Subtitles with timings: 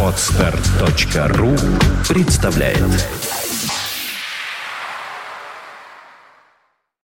[0.00, 1.56] Отстар.ру
[2.08, 2.78] представляет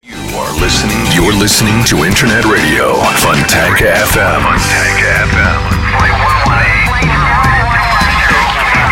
[0.03, 4.41] You're listening, you're listening to Internet Radio Funtank FM.
[4.43, 4.99] Funtank
[5.31, 5.61] FM.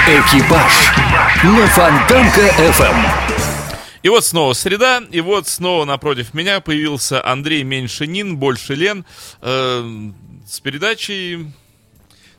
[0.08, 0.94] «Экипаж»
[1.44, 2.96] на Фонтанка FM.
[4.02, 9.04] И вот снова среда, и вот снова напротив меня появился Андрей Меньшинин, больше Лен,
[9.42, 10.12] э,
[10.48, 11.48] с передачей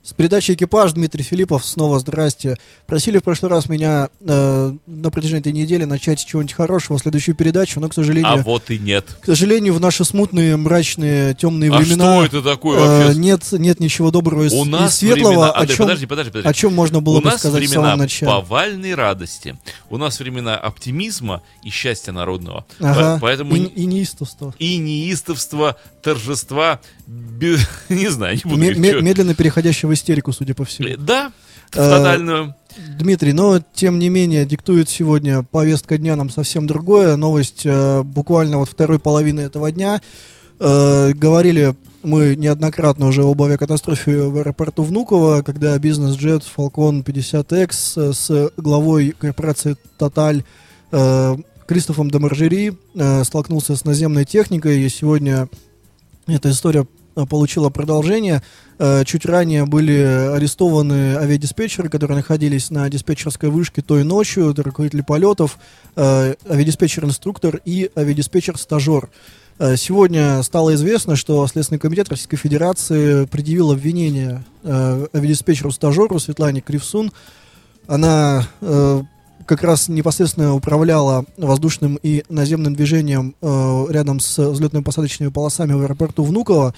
[0.07, 2.57] С передачей «Экипаж» Дмитрий Филиппов, снова здрасте.
[2.87, 7.35] Просили в прошлый раз меня э, на протяжении этой недели начать с чего-нибудь хорошего, следующую
[7.35, 9.05] передачу, но, к сожалению, А вот и нет.
[9.21, 13.81] к сожалению, в наши смутные, мрачные, темные А времена что это такое э, нет, нет
[13.81, 15.51] ничего доброго и, У и нас светлого, времена...
[15.51, 16.49] о, чем, подожди, подожди, подожди.
[16.49, 18.31] о чем можно было У бы нас сказать в времена самом начале.
[18.31, 19.59] повальной радости.
[19.91, 22.65] У нас времена оптимизма и счастья народного.
[22.79, 23.15] Ага.
[23.17, 24.55] По- Поэтому и, и, и неистовство.
[24.61, 29.01] неистовство, торжества, бе- не знаю, не буду ме- чё.
[29.01, 30.89] медленно переходящего в истерику, судя по всему.
[30.99, 31.33] Да,
[31.71, 32.55] в Э, тотальную.
[32.99, 37.17] Дмитрий, но тем не менее диктует сегодня повестка дня нам совсем другое.
[37.17, 40.01] Новость э, буквально вот второй половины этого дня.
[40.61, 48.13] Э, говорили мы неоднократно уже об авиакатастрофе в аэропорту Внуково, когда бизнес-джет Falcon 50X э,
[48.13, 50.45] с главой корпорации Total
[50.93, 51.37] э,
[51.67, 54.83] Кристофом Демаржери э, столкнулся с наземной техникой.
[54.83, 55.49] И сегодня
[56.29, 56.87] эта история э,
[57.25, 58.43] получила продолжение.
[58.79, 59.97] Э, Чуть ранее были
[60.35, 65.59] арестованы авиадиспетчеры, которые находились на диспетчерской вышке той ночью, это руководители полетов,
[65.97, 69.09] э, авиадиспетчер-инструктор и авиадиспетчер-стажер.
[69.59, 77.11] Э, Сегодня стало известно, что Следственный комитет Российской Федерации предъявил обвинение э, авиадиспетчеру-стажеру Светлане Кривсун.
[77.87, 79.03] Она э,
[79.47, 86.25] как раз непосредственно управляла воздушным и наземным движением э, рядом с взлетно-посадочными полосами в аэропорту
[86.25, 86.75] Внуково.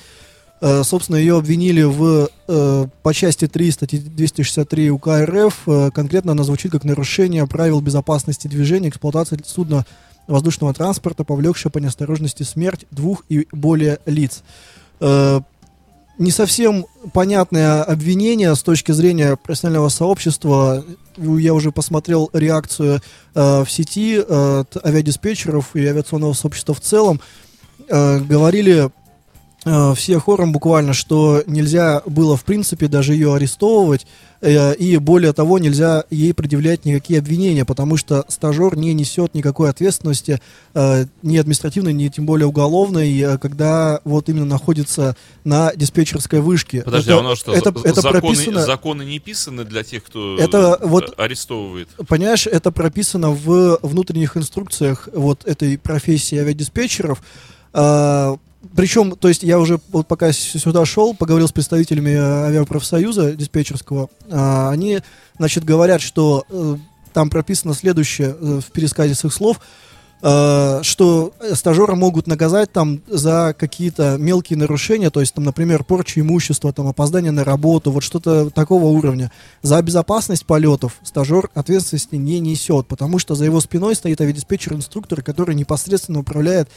[0.61, 5.55] Э, собственно, ее обвинили в, э, по части 3 статьи 263 УК РФ.
[5.67, 9.87] Э, конкретно она звучит как нарушение правил безопасности движения, эксплуатации судна
[10.27, 14.43] воздушного транспорта, повлекшее по неосторожности смерть двух и более лиц.
[15.01, 20.85] Не совсем понятное обвинение с точки зрения профессионального сообщества.
[21.17, 23.01] Я уже посмотрел реакцию
[23.35, 27.21] в сети от авиадиспетчеров и авиационного сообщества в целом.
[27.89, 28.91] Говорили
[29.95, 34.07] все хором буквально, что нельзя было в принципе даже ее арестовывать,
[34.41, 39.69] э, и более того, нельзя ей предъявлять никакие обвинения, потому что стажер не несет никакой
[39.71, 40.41] ответственности,
[40.75, 46.83] э, ни административной, ни тем более уголовной, э, когда вот именно находится на диспетчерской вышке.
[46.83, 49.83] Подожди, это, а у нас что, это, за- это законы, прописано, законы не писаны для
[49.83, 51.89] тех, кто Это э, вот- арестовывает?
[52.07, 57.21] понимаешь, это прописано в внутренних инструкциях вот этой профессии авиадиспетчеров.
[58.75, 64.11] Причем, то есть я уже вот пока сюда шел, поговорил с представителями э, авиапрофсоюза диспетчерского,
[64.31, 65.01] а, они,
[65.39, 66.77] значит, говорят, что э,
[67.13, 69.61] там прописано следующее э, в пересказе с их слов,
[70.23, 76.21] э, что стажера могут наказать там за какие-то мелкие нарушения, то есть там, например, порча
[76.21, 79.31] имущества, там опоздание на работу, вот что-то такого уровня.
[79.63, 85.55] За безопасность полетов стажер ответственности не несет, потому что за его спиной стоит авиадиспетчер-инструктор, который
[85.55, 86.69] непосредственно управляет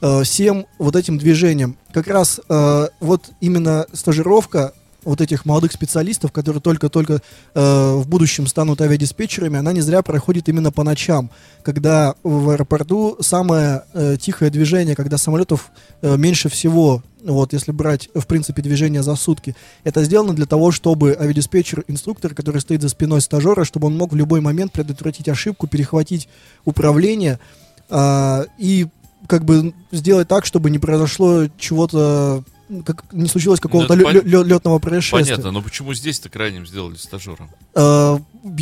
[0.00, 1.76] э, всем вот этим движением.
[1.92, 4.72] Как раз э, вот именно стажировка
[5.04, 7.22] вот этих молодых специалистов, которые только-только
[7.54, 11.30] э, в будущем станут авиадиспетчерами, она не зря проходит именно по ночам,
[11.62, 15.70] когда в аэропорту самое э, тихое движение, когда самолетов
[16.02, 19.54] э, меньше всего, вот если брать в принципе движение за сутки.
[19.84, 24.16] Это сделано для того, чтобы авиадиспетчер-инструктор, который стоит за спиной стажера, чтобы он мог в
[24.16, 26.28] любой момент предотвратить ошибку, перехватить
[26.64, 27.38] управление
[27.90, 28.86] а, и
[29.26, 34.44] как бы сделать так, чтобы не произошло чего-то, ну, как не случилось какого-то это пон-
[34.44, 35.34] летного происшествия.
[35.34, 37.50] Понятно, но почему здесь-то крайним сделали стажером?
[37.74, 38.18] Э,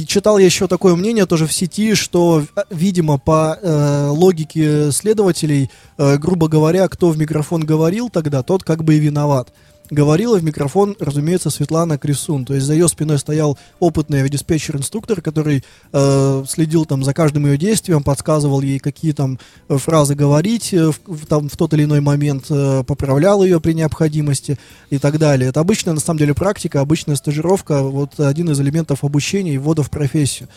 [0.06, 5.70] читал я еще такое мнение тоже в сети, что, э, видимо, по э, логике следователей,
[5.96, 9.52] э, грубо говоря, кто в микрофон говорил тогда, тот как бы и виноват.
[9.90, 12.44] Говорила в микрофон, разумеется, Светлана Крисун.
[12.44, 17.56] То есть за ее спиной стоял опытный авиадиспетчер-инструктор, который э, следил там за каждым ее
[17.56, 19.38] действием, подсказывал ей, какие там
[19.68, 23.72] э, фразы говорить э, в- там, в тот или иной момент, э, поправлял ее при
[23.72, 24.58] необходимости
[24.90, 25.48] и так далее.
[25.48, 29.82] Это обычная, на самом деле, практика, обычная стажировка, вот один из элементов обучения и ввода
[29.82, 30.48] в профессию.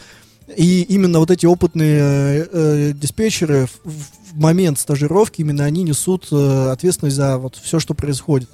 [0.57, 3.89] И именно вот эти опытные э, э, диспетчеры в,
[4.33, 8.50] в момент стажировки, именно они несут э, ответственность за вот все, что происходит.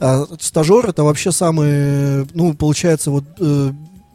[0.00, 3.72] А стажер это вообще самый, ну, получается, вот э,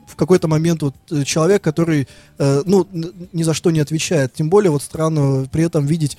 [0.07, 2.07] в какой-то момент вот э, человек, который,
[2.37, 2.87] э, ну,
[3.33, 4.33] ни за что не отвечает.
[4.33, 6.17] Тем более вот странно при этом видеть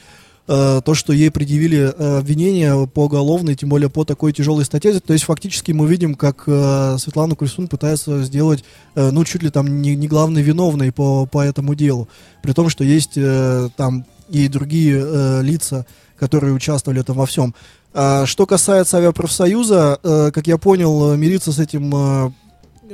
[0.48, 5.00] э, то, что ей предъявили э, обвинение по уголовной, тем более по такой тяжелой статье.
[5.00, 8.64] То есть фактически мы видим, как э, Светлану Крисун пытается сделать,
[8.94, 12.08] э, ну, чуть ли там не, не главной виновной по, по этому делу.
[12.42, 15.86] При том, что есть э, там и другие э, лица,
[16.18, 17.54] которые участвовали там во всем.
[17.92, 22.30] А, что касается авиапрофсоюза, э, как я понял, мириться с этим э,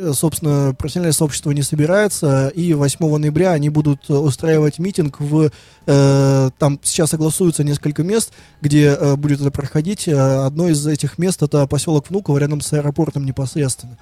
[0.00, 5.50] Э, собственно, профессиональное сообщество не собирается, и 8 ноября они будут устраивать митинг в...
[5.86, 10.08] Э, там сейчас согласуются несколько мест, где э, будет это проходить.
[10.08, 13.98] Э, одно из этих мест— это поселок Внуково, рядом с аэропортом непосредственно.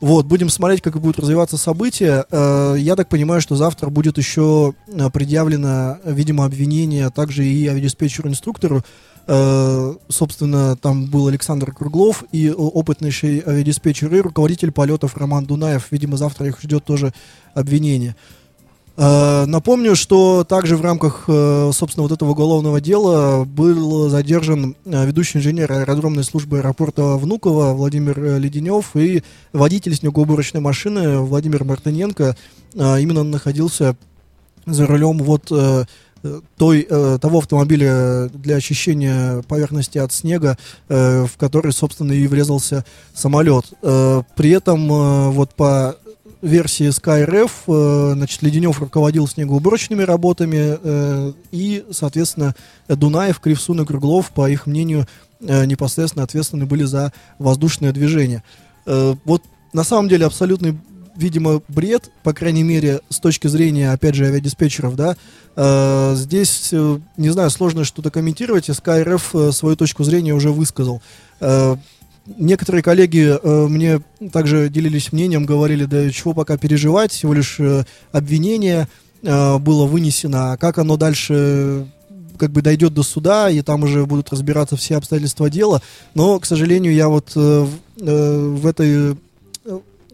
[0.00, 2.26] Вот, будем смотреть, как будут развиваться события.
[2.30, 4.74] Э, я так понимаю, что завтра будет еще
[5.12, 8.82] предъявлено, видимо, обвинение, а также и авиадиспетчеру-инструктору
[9.26, 15.86] Э, собственно, там был Александр Круглов и опытнейший авиадиспетчер и руководитель полетов Роман Дунаев.
[15.90, 17.12] Видимо, завтра их ждет тоже
[17.54, 18.16] обвинение.
[18.96, 25.38] Э, напомню, что также в рамках, э, собственно, вот этого уголовного дела был задержан ведущий
[25.38, 32.36] инженер аэродромной службы аэропорта Внуково Владимир Леденев и водитель снегоуборочной машины Владимир Мартыненко.
[32.74, 33.96] Именно он находился
[34.66, 35.52] за рулем вот
[36.24, 40.56] Э, той, э, того автомобиля для очищения поверхности от снега,
[40.88, 43.66] э, в который, собственно, и врезался самолет.
[43.82, 45.96] Э, при этом, э, вот по
[46.44, 52.54] версии SkyRF, э, значит, Леденев руководил снегоуборочными работами, э, и, соответственно,
[52.88, 55.06] Дунаев, Кривсун и Круглов, по их мнению,
[55.40, 58.42] э, непосредственно ответственны были за воздушное движение.
[58.86, 59.42] Вот
[59.72, 60.76] на самом деле абсолютный
[61.16, 65.16] видимо, бред, по крайней мере, с точки зрения, опять же, авиадиспетчеров, да.
[65.56, 70.50] Э, здесь, э, не знаю, сложно что-то комментировать, и SkyRF э, свою точку зрения уже
[70.50, 71.00] высказал.
[72.26, 74.00] Некоторые коллеги э, мне
[74.32, 78.88] также делились мнением, говорили, да чего пока переживать, всего лишь э, обвинение
[79.22, 81.86] э, было вынесено, а как оно дальше
[82.38, 85.82] как бы дойдет до суда, и там уже будут разбираться все обстоятельства дела.
[86.14, 87.66] Но, к сожалению, я вот э,
[88.00, 89.16] э, в этой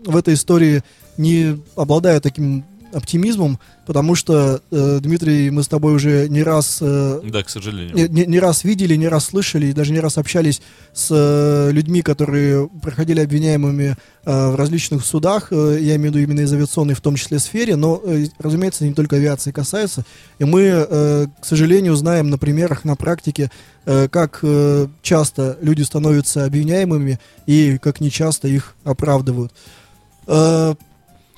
[0.05, 0.83] в этой истории
[1.19, 6.79] не обладаю таким оптимизмом, потому что, э, Дмитрий, мы с тобой уже не раз...
[6.81, 8.11] Э, да, к сожалению.
[8.11, 12.03] Не, не раз видели, не раз слышали, и даже не раз общались с э, людьми,
[12.03, 16.95] которые проходили обвиняемыми э, в различных судах, э, я имею в виду именно из авиационной,
[16.95, 20.05] в том числе сфере, но, э, разумеется, не только авиации касается,
[20.39, 23.51] и мы, э, к сожалению, знаем на примерах, на практике,
[23.87, 29.53] э, как э, часто люди становятся обвиняемыми и как нечасто их оправдывают.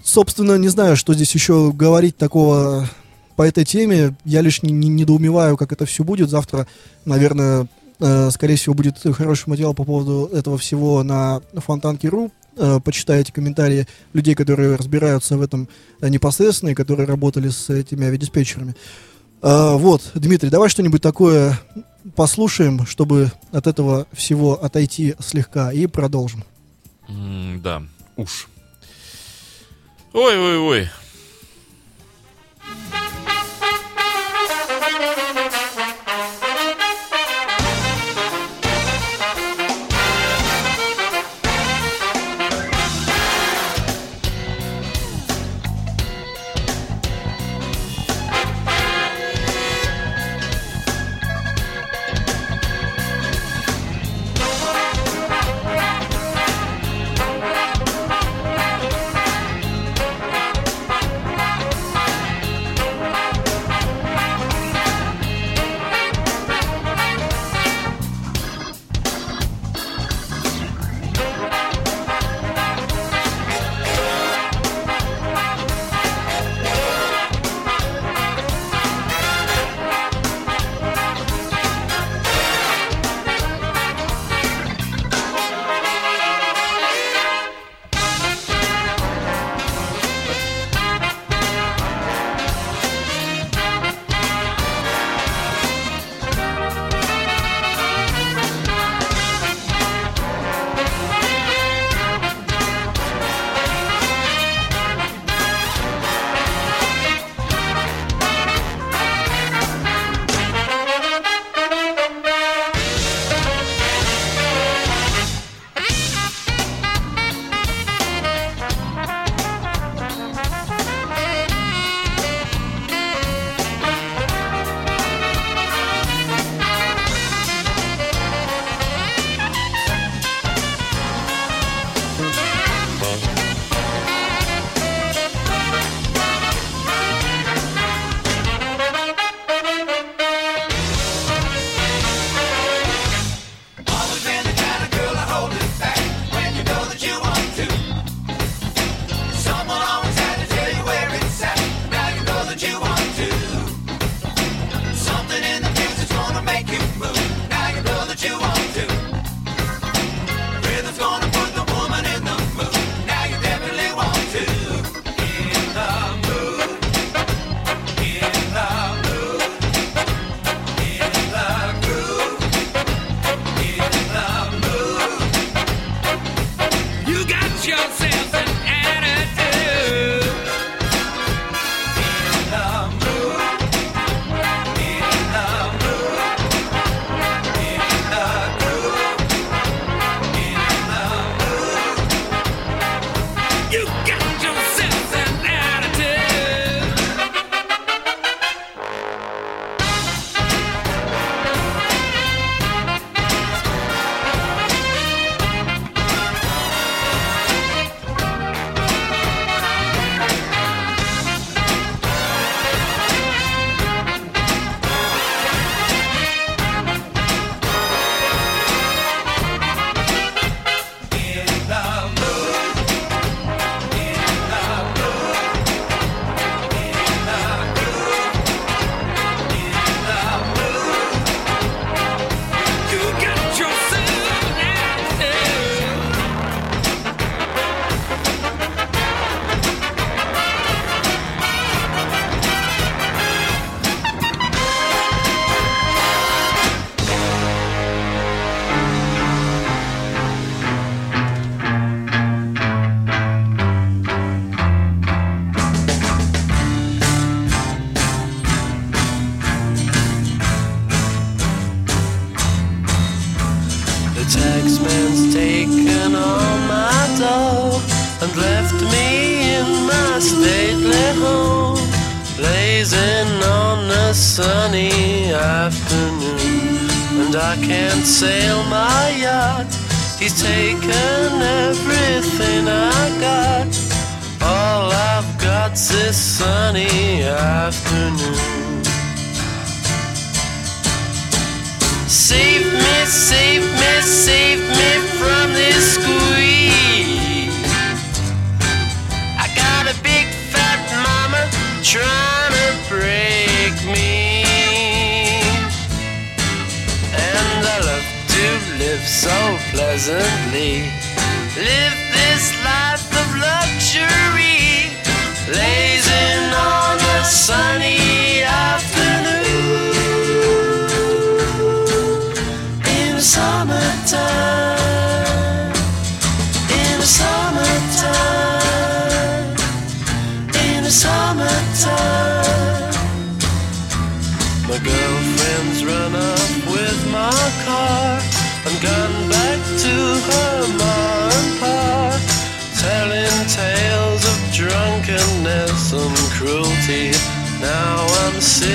[0.05, 2.89] Собственно, не знаю, что здесь еще говорить такого
[3.37, 4.15] по этой теме.
[4.25, 6.29] Я лишь не, не, недоумеваю, как это все будет.
[6.31, 6.67] Завтра,
[7.05, 7.67] наверное,
[8.01, 12.33] э, скорее всего, будет хороший материал по поводу этого всего на Фонтанке.ру.
[12.57, 15.69] Э, почитайте комментарии людей, которые разбираются в этом
[16.01, 18.75] э, непосредственно и которые работали с этими авиадиспетчерами.
[19.41, 21.59] Э, вот, Дмитрий, давай что-нибудь такое
[22.15, 26.45] послушаем, чтобы от этого всего отойти слегка, и продолжим.
[27.09, 27.83] Mm, да,
[28.17, 28.49] уж.
[30.13, 30.91] Ой-ой-ой.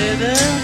[0.08, 0.57] Together.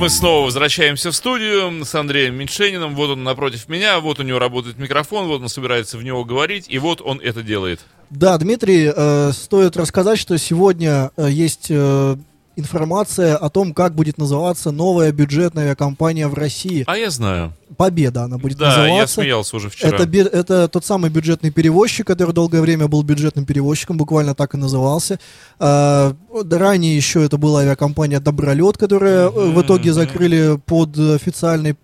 [0.00, 2.94] мы снова возвращаемся в студию с Андреем Меньшениным.
[2.94, 6.64] Вот он напротив меня, вот у него работает микрофон, вот он собирается в него говорить,
[6.68, 7.80] и вот он это делает.
[8.08, 12.16] Да, Дмитрий, э, стоит рассказать, что сегодня э, есть э,
[12.60, 16.84] информация о том, как будет называться новая бюджетная авиакомпания в России.
[16.86, 17.54] А я знаю.
[17.76, 19.14] Победа она будет Да, я называться.
[19.14, 19.96] смеялся уже вчера.
[19.96, 24.58] Это, это тот самый бюджетный перевозчик, который долгое время был бюджетным перевозчиком, буквально так и
[24.58, 25.18] назывался.
[25.58, 26.14] А,
[26.50, 31.76] ранее еще это была авиакомпания Добролет, которая э, в итоге закрыли под официальной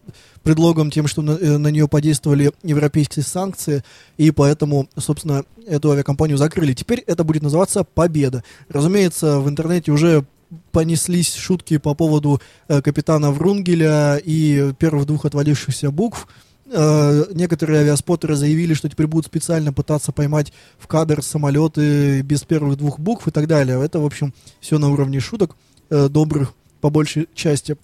[0.46, 3.82] предлогом тем, что на, э, на нее подействовали европейские санкции,
[4.16, 6.72] и поэтому, собственно, эту авиакомпанию закрыли.
[6.72, 8.44] Теперь это будет называться Победа.
[8.68, 10.24] Разумеется, в интернете уже
[10.72, 16.28] понеслись шутки по поводу э, капитана Врунгеля и первых двух отвалившихся букв.
[16.72, 22.76] Э, некоторые авиаспоттеры заявили, что теперь будут специально пытаться поймать в кадр самолеты без первых
[22.76, 23.82] двух букв и так далее.
[23.82, 25.56] Это, в общем, все на уровне шуток,
[25.90, 27.76] э, добрых по большей части.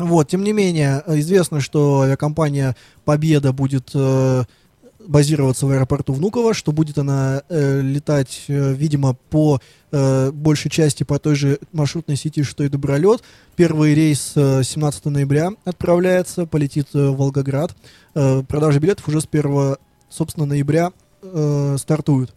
[0.00, 4.44] Вот, тем не менее, э, известно, что авиакомпания Победа будет э,
[5.06, 11.04] базироваться в аэропорту Внуково, что будет она э, летать, э, видимо, по э, большей части
[11.04, 13.22] по той же маршрутной сети, что и Добролет.
[13.56, 17.74] Первый рейс э, 17 ноября отправляется, полетит э, в Волгоград.
[18.14, 19.76] Э, продажи билетов уже с 1,
[20.08, 20.92] собственно, ноября
[21.22, 22.34] э, стартуют.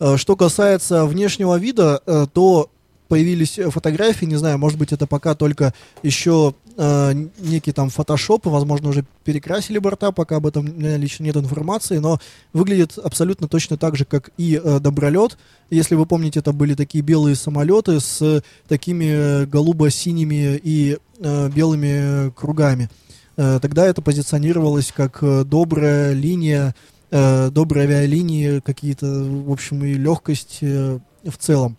[0.00, 2.70] Э, Что касается внешнего вида, э, то
[3.14, 8.46] появились э, фотографии, не знаю, может быть, это пока только еще э, некий там фотошоп,
[8.46, 12.18] возможно, уже перекрасили борта, пока об этом у меня лично нет информации, но
[12.52, 15.38] выглядит абсолютно точно так же, как и э, Добролет.
[15.70, 22.32] Если вы помните, это были такие белые самолеты с такими э, голубо-синими и э, белыми
[22.32, 22.90] кругами.
[23.36, 26.74] Э, тогда это позиционировалось как э, добрая линия,
[27.12, 31.76] э, добрые авиалинии, какие-то, в общем, и легкость э, в целом.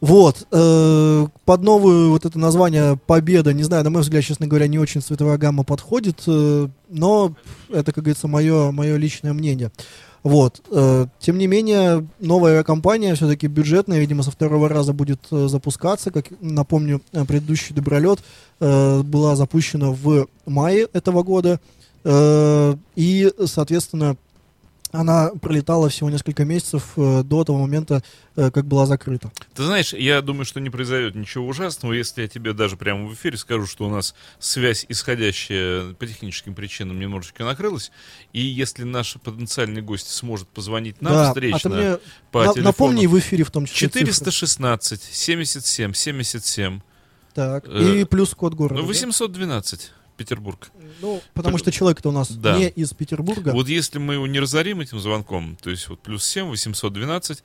[0.00, 4.66] Вот, э, под новую вот это название Победа, не знаю, на мой взгляд, честно говоря,
[4.66, 7.34] не очень цветовая гамма подходит, э, но
[7.70, 9.70] это, как говорится, мое, мое личное мнение.
[10.22, 15.46] Вот, э, тем не менее, новая компания все-таки бюджетная, видимо, со второго раза будет э,
[15.48, 18.18] запускаться, как напомню, э, предыдущий Добролет
[18.60, 21.58] э, была запущена в мае этого года,
[22.04, 24.16] э, и, соответственно,
[25.00, 28.02] она пролетала всего несколько месяцев э, до того момента,
[28.36, 29.30] э, как была закрыта.
[29.54, 33.14] Ты знаешь, я думаю, что не произойдет ничего ужасного, если я тебе даже прямо в
[33.14, 37.90] эфире скажу, что у нас связь исходящая по техническим причинам немножечко накрылась,
[38.32, 41.98] и если наш потенциальный гость сможет позвонить нам Да, встречно а ты мне
[42.32, 44.06] по на- телефону напомни в эфире в том числе цифры.
[44.06, 46.80] 416 77 77,
[47.34, 48.80] Так, э, и плюс код города.
[48.80, 48.92] ну, да?
[50.16, 50.70] 812 Петербург.
[51.00, 52.58] Ну, потому что человек-то у нас Да.
[52.58, 53.52] не из Петербурга.
[53.52, 57.42] Вот если мы его не разорим этим звонком, то есть вот плюс 7, 812,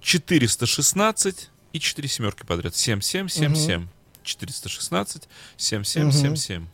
[0.00, 2.74] 416 и 4 семерки подряд.
[2.74, 3.88] 7777.
[4.22, 6.66] 416, 7777.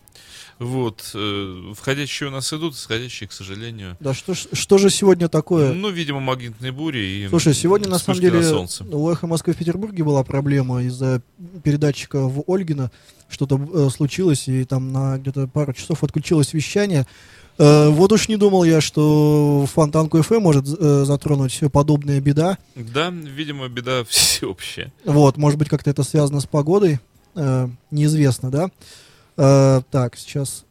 [0.60, 1.12] Вот.
[1.14, 3.96] э, входящие у нас идут, исходящие, к сожалению.
[3.98, 5.72] Да что, что же сегодня такое?
[5.72, 8.84] Ну, видимо, магнитные бури и Слушай, сегодня на самом деле солнце.
[8.84, 11.22] у Эхо Москвы в Петербурге была проблема из-за
[11.64, 12.92] передатчика в Ольгино.
[13.30, 17.06] Что-то э, случилось, и там на где-то пару часов отключилось вещание.
[17.56, 22.58] Э, вот уж не думал я, что Фонтанку ФМ может э, затронуть подобная беда.
[22.74, 24.92] Да, видимо, беда всеобщая.
[25.06, 27.00] Вот, может быть, как-то это связано с погодой.
[27.34, 28.70] Э, неизвестно, да?
[29.36, 30.64] Э, так, сейчас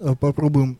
[0.00, 0.78] э, попробуем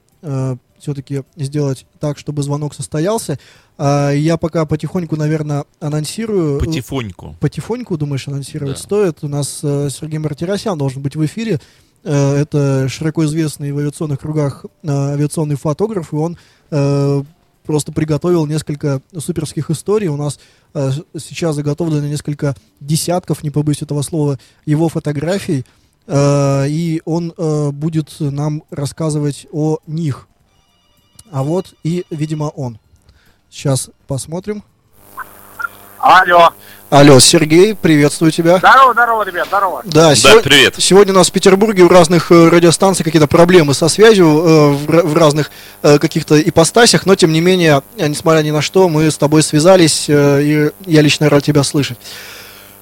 [0.79, 3.39] все-таки сделать так, чтобы звонок состоялся.
[3.79, 6.59] А, я пока потихоньку, наверное, анонсирую.
[6.59, 7.37] Потихоньку.
[7.41, 8.83] Потихоньку, думаешь, анонсировать Да.
[8.83, 9.19] стоит.
[9.23, 11.61] У нас э, Сергей Мартиросян должен быть в эфире.
[12.05, 16.39] Э, это широко известный в авиационных кругах э, авиационный фотограф, и он
[16.71, 17.23] э,
[17.65, 20.09] просто приготовил несколько суперских историй.
[20.09, 20.39] У нас
[20.75, 25.65] э, сейчас заготовлено несколько десятков, не побоюсь этого слова, его фотографий, э,
[26.09, 30.29] и он э, будет нам рассказывать о них.
[31.33, 32.79] А вот и, видимо, он.
[33.51, 34.63] Сейчас посмотрим.
[35.99, 36.51] Алло.
[36.89, 38.59] Алло, Сергей, приветствую тебя.
[38.59, 39.83] Здорово, здорово, ребят, здорово.
[39.87, 40.77] Да, Да, сего- привет.
[40.79, 44.87] Сегодня у нас в Петербурге у разных э, радиостанций какие-то проблемы со связью э, в,
[44.87, 45.51] в разных
[45.83, 49.43] э, каких-то ипостасях, но тем не менее, э, несмотря ни на что, мы с тобой
[49.43, 51.99] связались, э, и я лично рад тебя слышать.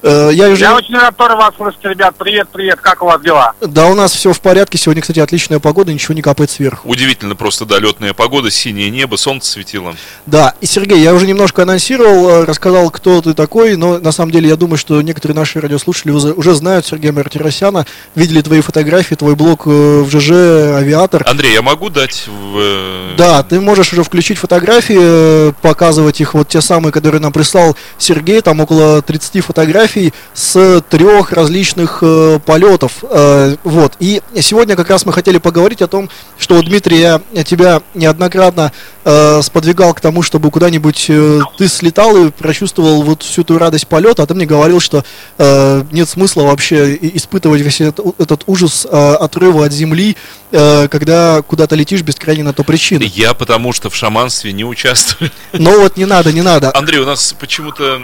[0.05, 0.65] Э, я уже...
[0.65, 2.15] Я очень рад тоже вас слышать, ребят.
[2.19, 3.55] Привет, привет, как у вас дела?
[3.63, 4.77] Да, у нас все в порядке.
[4.77, 6.87] Сегодня, кстати, отличная погода, ничего не капает сверху.
[6.87, 9.95] Удивительно просто, да, летная погода, синее небо, солнце светило.
[10.27, 14.31] Да, и Сергей, я уже немножко анонсировал, э, рассказал, кто ты такой, но на самом
[14.31, 19.35] деле я думаю, что некоторые наши радиослушатели уже, знают Сергея Мартиросяна, видели твои фотографии, твой
[19.37, 20.33] блог э, в ЖЖ
[20.77, 21.25] «Авиатор».
[21.27, 23.17] Андрей, я могу дать в...
[23.17, 28.43] Да, ты можешь уже включить фотографии, показывать их, вот те самые, которые нам прислал Сергей,
[28.43, 29.94] там около 30 фотографий
[30.35, 33.03] с трех различных э, полетов.
[33.03, 33.95] Э, вот.
[34.01, 38.73] И сегодня как раз мы хотели поговорить о том, что, Дмитрий, я тебя неоднократно
[39.05, 43.87] э, сподвигал к тому, чтобы куда-нибудь э, ты слетал и прочувствовал вот всю эту радость
[43.87, 45.05] полета, а ты мне говорил, что
[45.39, 50.17] э, нет смысла вообще испытывать весь этот, этот ужас э, отрыва от земли,
[50.53, 53.05] э, когда куда-то летишь без крайней на то причины.
[53.15, 55.31] Я потому что в шаманстве не участвую.
[55.53, 56.71] Но вот не надо, не надо.
[56.75, 58.01] Андрей, у нас почему-то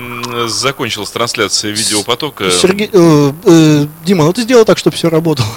[0.49, 2.51] закончилась трансляция видеопотока.
[2.51, 5.49] Сергей, э, э, Дима, ну ты сделал так, чтобы все работало.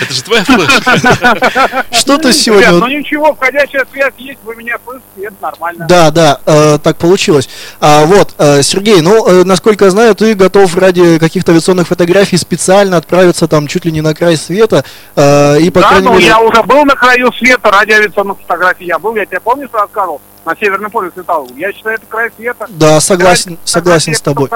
[0.00, 1.84] Это же твоя флешка.
[1.92, 2.72] Что ты сегодня...
[2.72, 5.86] ну ничего, входящая связь есть, вы меня слышите, это нормально.
[5.88, 7.48] Да, да, э, так получилось.
[7.80, 12.36] А, вот, э, Сергей, ну, э, насколько я знаю, ты готов ради каких-то авиационных фотографий
[12.36, 14.84] специально отправиться там чуть ли не на край света.
[15.16, 16.26] э, и, по да, крайней ну мере...
[16.26, 19.78] я уже был на краю света, ради авиационных фотографий я был, я тебя помню, что
[19.78, 20.20] рассказывал?
[20.44, 21.48] На Северный полюс летал.
[21.56, 22.66] Я считаю, это край света.
[22.68, 24.50] Да, согласен, Ради согласен с тобой.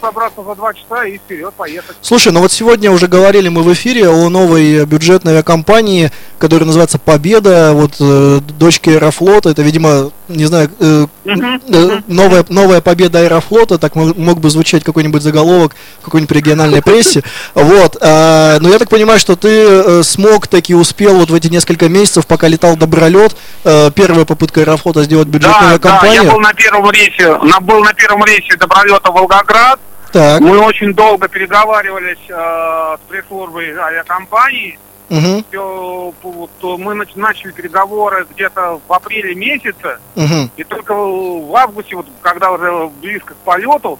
[0.00, 1.96] Собраться за два часа и вперед поехать.
[2.02, 6.98] Слушай, ну вот сегодня уже говорили мы в эфире о новой бюджетной авиакомпании, которая называется
[6.98, 13.78] Победа, вот э, дочки Аэрофлота, это, видимо, не знаю, э, э, новая, новая победа Аэрофлота,
[13.78, 17.22] так мо- мог бы звучать какой-нибудь заголовок в какой-нибудь региональной прессе,
[17.54, 21.48] вот, а, но я так понимаю, что ты э, смог таки успел вот в эти
[21.48, 26.30] несколько месяцев, пока летал Добролет, э, первая попытка Аэрофлота сделать бюджетную Да, да, авиакомпанию, я
[26.32, 29.80] был на первом рейсе, на, был на первом рейсе добролета Волгоград.
[30.12, 34.78] так, Мы очень долго переговаривались э, с пресс-службой авиакомпании.
[35.08, 39.98] мгм, Всё, вот, мы нач- начали переговоры где-то в апреле месяце.
[40.16, 40.50] мгм.
[40.56, 43.98] И только в августе, вот, когда уже близко к полету,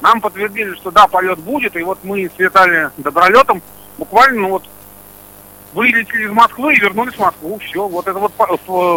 [0.00, 1.76] нам подтвердили, что да, полет будет.
[1.76, 3.62] И вот мы с Виталием Добролетом
[3.98, 4.62] буквально ну, вот
[5.72, 7.58] вылетели из Москвы и вернулись в Москву.
[7.58, 8.32] Все, вот это вот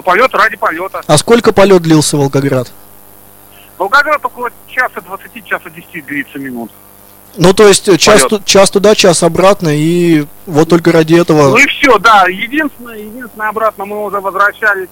[0.03, 1.01] полет ради полета.
[1.05, 2.71] а сколько полет длился Волгоград?
[3.77, 6.71] Волгоград около часа 20, часа 10 длится минут.
[7.35, 11.49] Ну, то есть э, час, ту- час туда, час обратно, и вот только ради этого...
[11.49, 12.27] Ну и все, да.
[12.27, 14.89] Единственное, единственное, обратно мы уже возвращались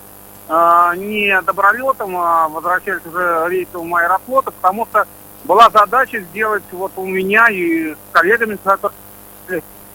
[0.49, 5.05] а, не добролетом, а возвращались уже рейсовым аэрофлота, потому что
[5.43, 8.57] была задача сделать вот у меня и с коллегами,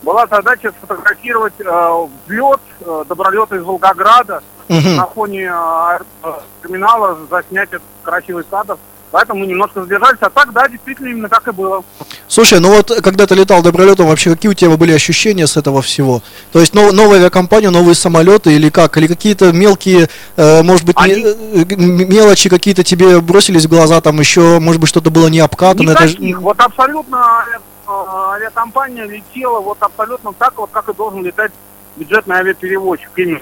[0.03, 4.97] была задача сфотографировать э, взлет э, добролета из Волгограда Мгм.
[4.97, 6.33] на фоне э, э,
[6.63, 8.77] терминала заснять этот красивый кадр.
[9.13, 11.85] Поэтому мы немножко задержались, а так, да, действительно, именно так и было.
[12.27, 15.81] Слушай, ну вот, когда ты летал добролетом, вообще какие у тебя были ощущения с этого
[15.81, 16.23] всего?
[16.53, 18.97] То есть нов- новая авиакомпания, новые самолеты или как?
[18.99, 21.35] Или какие-то мелкие, э, может быть, Они- э,
[21.71, 25.93] м- мелочи какие-то тебе бросились в глаза, там еще, может быть, что-то было не обкатано?
[25.93, 26.41] это Никаких.
[26.41, 31.53] Вот абсолютно э, авиакомпания летела вот абсолютно так, вот как и должен летать
[31.97, 33.11] бюджетный авиаперевозчик.
[33.17, 33.41] Именно.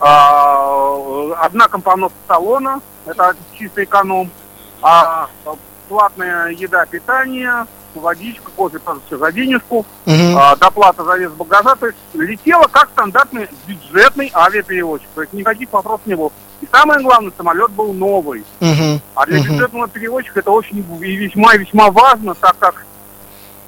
[0.00, 0.96] А,
[1.40, 4.30] Одна компоновка салона, это чисто эконом,
[4.82, 5.28] а
[5.88, 11.86] платная еда, питание, водичка, кофе тоже все за денежку, а, доплата за вес багажа, то
[11.86, 16.32] есть летела как стандартный бюджетный авиаперевозчик, то есть никаких вопросов не было.
[16.60, 18.44] И самое главное, самолет был новый.
[18.60, 19.00] Мгм.
[19.14, 22.86] А для бюджетного перевозчика это очень и весьма и весьма важно, так как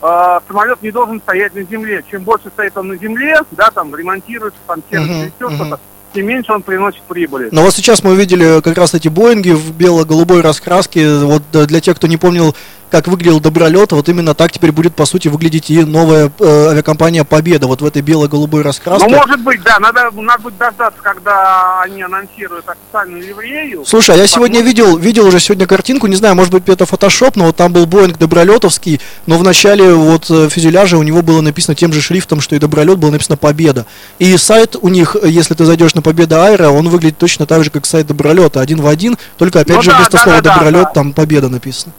[0.02, 2.04] э, самолет не должен стоять на земле.
[2.10, 5.54] Чем больше стоит он на земле, да, там ремонтируется, там сервис, Мгм, еще мгм.
[5.56, 5.80] что-то,
[6.14, 7.48] тем меньше он приносит прибыли.
[7.52, 11.18] Но вот сейчас мы увидели как раз эти Боинги в бело-голубой раскраске.
[11.18, 12.54] Вот э, для тех, кто не помнил,
[12.90, 17.24] как выглядел Добролет, вот именно так теперь будет, по сути, выглядеть и новая э, авиакомпания
[17.24, 19.08] Победа, вот в этой бело-голубой раскраске.
[19.08, 23.84] Ну, может быть, да, надо, надо будет дождаться, когда они анонсируют официальную ливрею.
[23.84, 27.36] Слушай, а я сегодня видел, видел уже сегодня картинку, не знаю, может быть это фотошоп,
[27.36, 31.40] но вот там был Боинг Добролетовский, но в начале вот э, фюзеляжа у него было
[31.40, 33.86] написано тем же шрифтом, что и Добролет, было написано Победа.
[34.18, 37.64] И сайт у них, э, если ты зайдешь на Победа Аэро, он выглядит точно так
[37.64, 40.40] же, как сайт Добролета, один в один, только опять Ну же да, вместо да, слова
[40.40, 40.90] да, Добролет да.
[40.90, 41.92] там Победа написано.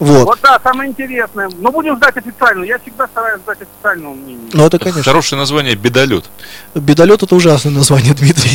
[0.00, 0.24] Вот.
[0.24, 1.50] Вот да, самое интересное.
[1.58, 2.64] Но будем ждать официально.
[2.64, 4.48] Я всегда стараюсь ждать официального мнения.
[4.54, 5.02] Ну это конечно.
[5.02, 6.24] Хорошее название «Бедолет».
[6.74, 8.50] Бедолет это ужасное название, Дмитрий.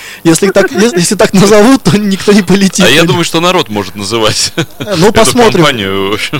[0.24, 2.84] Если так, если если так назовут, то никто не полетит.
[2.84, 5.64] А я думаю, что народ может называть Ну эту посмотрим.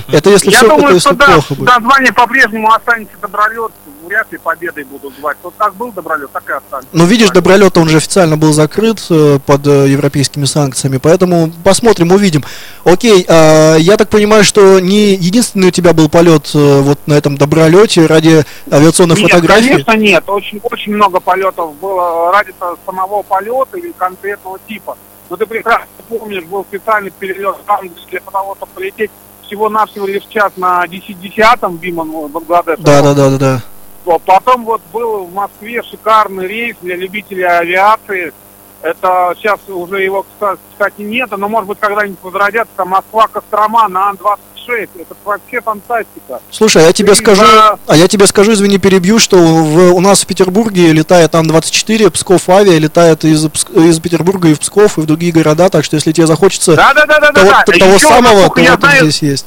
[0.07, 1.69] Это если Я все, это думаю, что плохо будет.
[1.69, 3.71] название по-прежнему останется Добролет.
[4.05, 5.37] Вряд ли победой будут звать.
[5.43, 6.89] Вот как был Добролет, так и останется.
[6.93, 12.11] Ну, видишь, Добролет, он же официально был закрыт э, под э, европейскими санкциями, поэтому посмотрим,
[12.11, 12.43] увидим.
[12.85, 17.13] Окей, а, я так понимаю, что не единственный у тебя был полет э, вот на
[17.13, 19.83] этом Добролете ради авиационных Нет, фотографий.
[19.83, 20.23] конечно, нет.
[20.27, 22.53] Очень, очень много полетов было ради
[22.85, 24.97] самого полета или конкретного типа.
[25.29, 29.11] Но ты прекрасно помнишь, был специальный перелет в Англию для того, чтобы полететь
[29.45, 32.79] всего-навсего лишь час на 10-10 Биман Бангладеш.
[32.79, 34.19] Да, да, да, да, да.
[34.25, 38.33] Потом вот был в Москве шикарный рейс для любителей авиации.
[38.81, 42.85] Это сейчас уже его, кста- кстати, нет, но может быть когда-нибудь возродятся.
[42.85, 44.37] Москва-Кострома на Ан-26.
[44.67, 44.89] F-16.
[45.01, 46.41] Это вообще фантастика.
[46.51, 49.93] Слушай, а я тебе Ты скажу, за- а я тебе скажу, извини, перебью, что в-
[49.93, 54.97] у нас в Петербурге летает Ан-24, Псков авиа летает из, из Петербурга и в Псков,
[54.97, 57.63] и в другие города, так что если тебе захочется Да, да, да, да, того, да.
[57.63, 59.45] т- того Еще, самого, то вот знаю, здесь есть.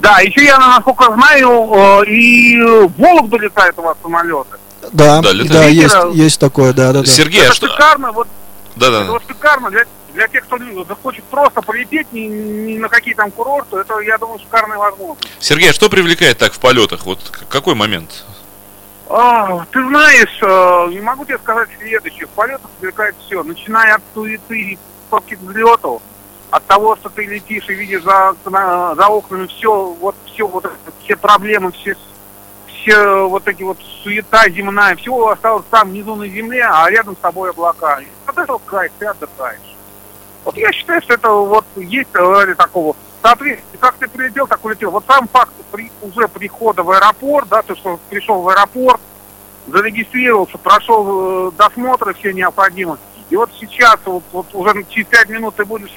[0.00, 4.56] Да, еще я, насколько знаю, э, и в Вологду летают у вас самолеты.
[4.92, 7.06] Да, Да, да, есть, есть такое, да, да, да.
[7.06, 7.68] Сергей, а это что...
[7.68, 8.28] шикарно, вот
[8.76, 9.10] это Да-да.
[9.10, 13.76] вот шикарно для, для тех, кто захочет просто полететь ни, ни на какие там курорты,
[13.76, 15.28] это, я думаю, шикарная возможность.
[15.40, 17.04] Сергей, а что привлекает так в полетах?
[17.04, 18.24] Вот какой момент?
[19.08, 22.26] А, ты знаешь, э, не могу тебе сказать следующее.
[22.26, 24.78] В полетах привлекает все, начиная от суеты и
[25.40, 26.00] взлетов,
[26.50, 30.76] от того, что ты летишь и видишь за, за окнами все, вот все вот это,
[31.04, 31.94] все проблемы, все,
[32.82, 37.20] все вот эти вот суета земная, все осталось там внизу на земле, а рядом с
[37.20, 38.00] тобой облака.
[38.00, 39.60] И вот это вот кайф, ты отдыхаешь.
[40.44, 42.96] Вот я считаю, что это вот есть э, такого.
[43.22, 44.90] Соответственно, как ты прилетел, так улетел.
[44.90, 49.00] Вот сам факт при- уже прихода в аэропорт, да, то, что пришел в аэропорт,
[49.68, 52.98] зарегистрировался, прошел э, досмотры все необходимые.
[53.32, 55.88] И вот сейчас, вот, вот уже через пять минут ты будешь,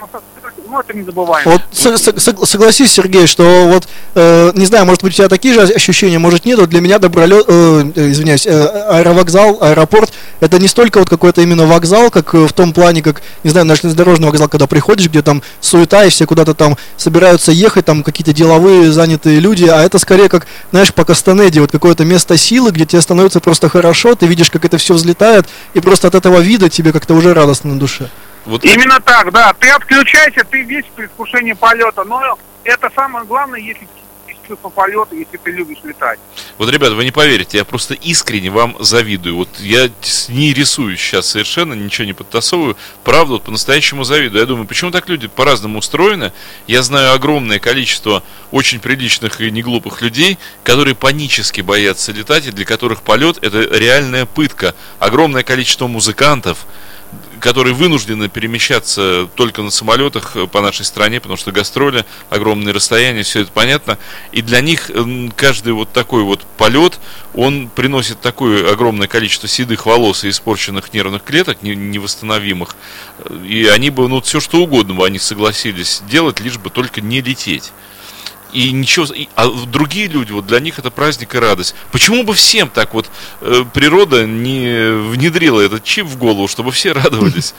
[0.70, 1.44] ну это не забываем.
[1.50, 5.28] Вот с- с- сог- согласись, Сергей, что вот, э, не знаю, может быть, у тебя
[5.28, 8.52] такие же ощущения, может нет, вот для меня добролет, э, извиняюсь, э,
[8.90, 13.22] аэровокзал, аэропорт, это не столько вот какой-то именно вокзал, как э, в том плане, как,
[13.44, 17.52] не знаю, наш железнодорожный вокзал, когда приходишь, где там суета и все куда-то там собираются
[17.52, 22.06] ехать, там какие-то деловые занятые люди, а это скорее как, знаешь, по Кастанеде, вот какое-то
[22.06, 26.08] место силы, где тебе становится просто хорошо, ты видишь, как это все взлетает, и просто
[26.08, 28.10] от этого вида тебе как-то уже радостно на душе.
[28.46, 29.54] Вот Именно так, да.
[29.54, 32.04] Ты отключайся, ты весь в предвкушении полета.
[32.04, 32.22] Но
[32.64, 33.88] это самое главное, если
[34.48, 36.20] чувство полета, если ты любишь летать.
[36.60, 39.38] Вот, ребят, вы не поверите, я просто искренне вам завидую.
[39.38, 42.78] Вот я с- не рисую сейчас совершенно, ничего не подтасовываю.
[43.04, 44.42] Правда, вот по-настоящему завидую.
[44.42, 46.32] Я думаю, почему так люди по-разному устроены?
[46.68, 52.66] Я знаю огромное количество очень приличных и неглупых людей, которые панически боятся летать, и для
[52.66, 54.76] которых полет это реальная пытка.
[55.00, 56.68] Огромное количество музыкантов,
[57.40, 63.24] которые вынуждены перемещаться только на самолетах э, по нашей стране, потому что гастроли, огромные расстояния,
[63.24, 63.98] все это понятно.
[64.32, 64.90] И для них
[65.36, 67.00] каждый вот такой вот полет,
[67.34, 72.76] он приносит такое огромное количество седых волос и испорченных нервных клеток, не- невосстановимых.
[73.20, 77.02] Э, И они бы, ну, все что угодно бы они согласились делать, лишь бы только
[77.02, 77.72] не лететь.
[78.56, 81.76] И ничего, и- а другие люди, вот для них это праздник и радость.
[81.92, 83.10] Почему бы всем так вот
[83.42, 87.54] э, природа не внедрила этот чип в голову, чтобы все радовались?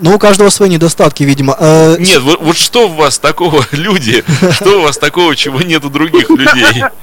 [0.00, 1.56] Ну, у каждого свои недостатки, видимо.
[1.56, 5.84] Э, Нет, вот, вот что в вас такого, люди, что у вас такого, чего нет
[5.84, 6.82] у других людей?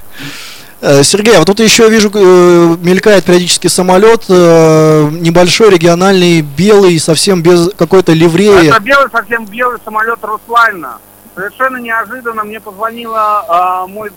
[0.82, 6.98] Э, Сергей, а вот тут еще вижу, э, мелькает периодически самолет, э, небольшой, региональный, белый,
[6.98, 8.68] совсем без какой-то ливреи.
[8.68, 10.96] Это белый, совсем белый самолет Руслайна.
[11.40, 14.10] Совершенно неожиданно мне позвонила а, мой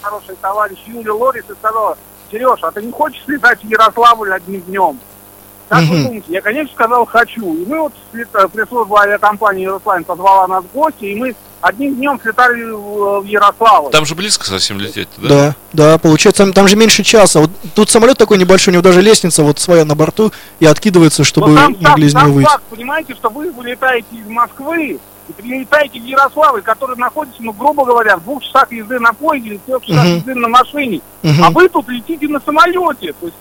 [0.00, 1.98] хороший товарищ Юлия Лорис и сказала,
[2.30, 5.00] Сереж, а ты не хочешь летать в Ярославль одним днем?
[5.68, 6.26] Как вы думаете?
[6.28, 7.52] Я, конечно, сказал, хочу.
[7.56, 12.20] И мы вот, слета- пресс-служба авиакомпании Руслайн позвала нас в гости, и мы одним днем
[12.22, 13.90] слетали в, Ярославль.
[13.90, 15.28] Там же близко совсем лететь, да?
[15.28, 17.40] Да, да, получается, там, там же меньше часа.
[17.40, 21.24] Вот тут самолет такой небольшой, у него даже лестница вот своя на борту и откидывается,
[21.24, 22.48] чтобы Но там, могли там, из него там выйти.
[22.48, 25.00] факт, понимаете, что вы вылетаете из Москвы
[25.32, 29.56] прилетаете в Ярославль, который находится, ну, грубо говоря, в двух часах езды на поезде или
[29.56, 30.14] в трех часах Мгм.
[30.16, 31.00] езды на машине.
[31.22, 31.44] Мгм.
[31.44, 33.12] А вы тут летите на самолете.
[33.20, 33.36] То есть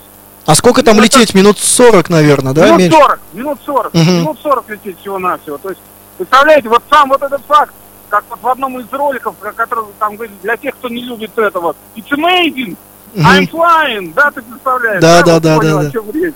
[0.48, 1.34] А сколько там Ну, это- лететь?
[1.34, 2.65] Минут 40, наверное, да?
[2.67, 2.98] минут Меньше?
[2.98, 4.13] 40, минут 40, Мгм.
[4.19, 5.58] минут 40 лететь всего-навсего.
[5.58, 5.82] То есть,
[6.19, 7.74] представляете, вот сам вот этот факт,
[8.10, 11.76] как вот в одном из роликов, который там говорит, для тех, кто не любит этого,
[11.95, 12.76] it's amazing,
[13.15, 13.26] Мгм.
[13.28, 15.02] I'm flying, да, ты представляешь?
[15.02, 16.32] Да, да, вот да, понял, да, да.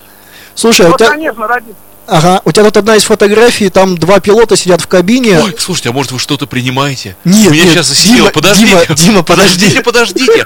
[0.55, 1.75] Слушай, а у Вот, тебя, конечно, ради...
[2.09, 5.39] ага, у тебя тут одна из фотографий, там два пилота сидят в кабине.
[5.39, 7.15] Ой, слушайте, а может вы что-то принимаете?
[7.23, 8.17] Нет, У меня нет, сейчас осенило.
[8.29, 8.71] Дима, Подождите.
[8.71, 9.81] Дима, Дима, подожди.
[9.81, 10.45] Подождите,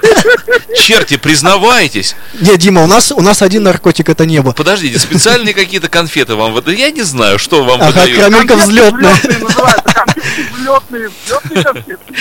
[0.76, 2.14] Черти, признавайтесь.
[2.40, 4.52] Нет, Дима, у нас, у нас один наркотик это небо.
[4.52, 6.78] Подождите, специальные какие-то конфеты вам выдают?
[6.80, 8.16] Я не знаю, что вам Ага, выдают.
[8.18, 9.14] карамелька Конфетки взлетная.
[9.14, 9.44] взлетные
[10.54, 12.14] взлетные, взлетные конфетки.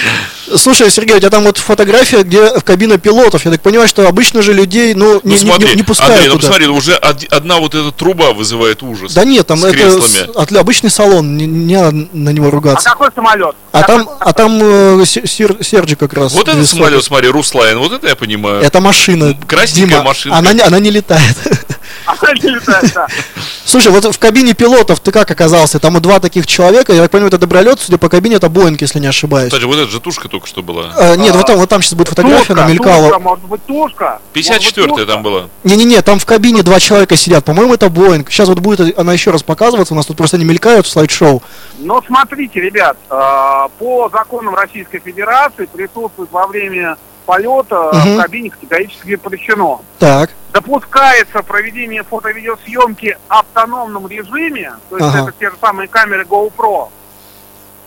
[0.58, 3.46] Слушай, Сергей, у тебя там вот фотография, где в кабина пилотов.
[3.46, 6.30] Я так понимаю, что обычно же людей, ну, Ну не, смотри, не, не пускают Андрей,
[6.30, 6.48] ну туда.
[6.48, 9.14] посмотри, уже од- одна вот эта труба вызывает ужас.
[9.14, 10.02] Да нет, там с это креслами.
[10.04, 12.90] с- отли- обычный салон, не, не надо на него А ругаться.
[12.90, 13.56] какой самолет?
[13.72, 16.34] А там, а там э, Се- Сер- Серджи как раз.
[16.34, 18.62] Вот этот самолет, смотри, Руслайн, вот это я понимаю.
[18.62, 19.38] Это машина.
[19.48, 20.38] Красненькая Дима, машинка.
[20.38, 21.36] Она, не- она не летает.
[22.06, 23.08] А не летает, да.
[23.66, 25.80] Слушай, вот в кабине пилотов ты как оказался?
[25.80, 28.82] Там и два таких человека, я так понимаю, это добролет, судя по кабине, это Боинг,
[28.82, 29.50] если не ошибаюсь.
[29.54, 30.92] Кстати, вот эта же тушка только что была.
[30.98, 33.04] Э, нет, вот там, вот там сейчас будет фотография, Тушка, она мелькала.
[33.04, 34.20] тушка, может быть, тушка.
[34.34, 35.48] 54-я там была.
[35.64, 37.46] Не-не-не, там в кабине два человека сидят.
[37.46, 38.30] По-моему, это Боинг.
[38.32, 39.94] Сейчас вот будет она еще раз показываться.
[39.94, 41.42] У нас тут просто не мелькают в слайд-шоу.
[41.80, 43.16] Но смотрите, ребят, э,
[43.80, 48.18] по законам Российской Федерации присутствовать во время полета Мгм.
[48.18, 49.82] в кабине категорически запрещено.
[49.98, 50.32] Так.
[50.52, 55.24] Допускается проведение фото-видеосъемки в автономном режиме, то есть Ага.
[55.24, 56.90] это те же самые камеры GoPro,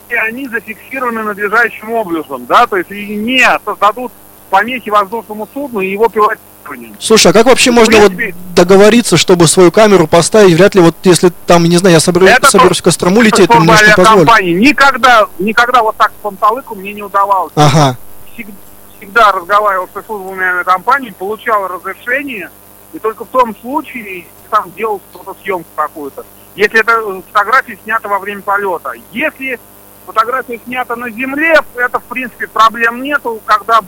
[0.08, 4.12] и они зафиксированы надлежащим образом, да, то есть и не создадут
[4.50, 6.94] помехи воздушному судну и его пилотированию.
[7.00, 10.54] Слушай, а как вообще В можно вот принципе- договориться, чтобы свою камеру поставить?
[10.54, 13.24] Вряд ли вот если там, не знаю, я соберу- Это соберусь в то- Кострому это
[13.26, 14.52] лететь, то мне служба может не авиакомпании.
[14.54, 17.52] Никогда, никогда вот так с панталыку мне не удавалось.
[17.56, 17.96] Ага.
[18.36, 18.52] всег-
[18.98, 22.50] всегда разговаривал с службами авиакомпании, получал разрешение,
[22.92, 26.24] и только в том случае там делал фотосъемку какую-то.
[26.54, 28.92] Если это э, фотография снята во время полета.
[29.12, 29.58] Если
[30.06, 33.80] фотография снята на земле, это в принципе проблем нету, когда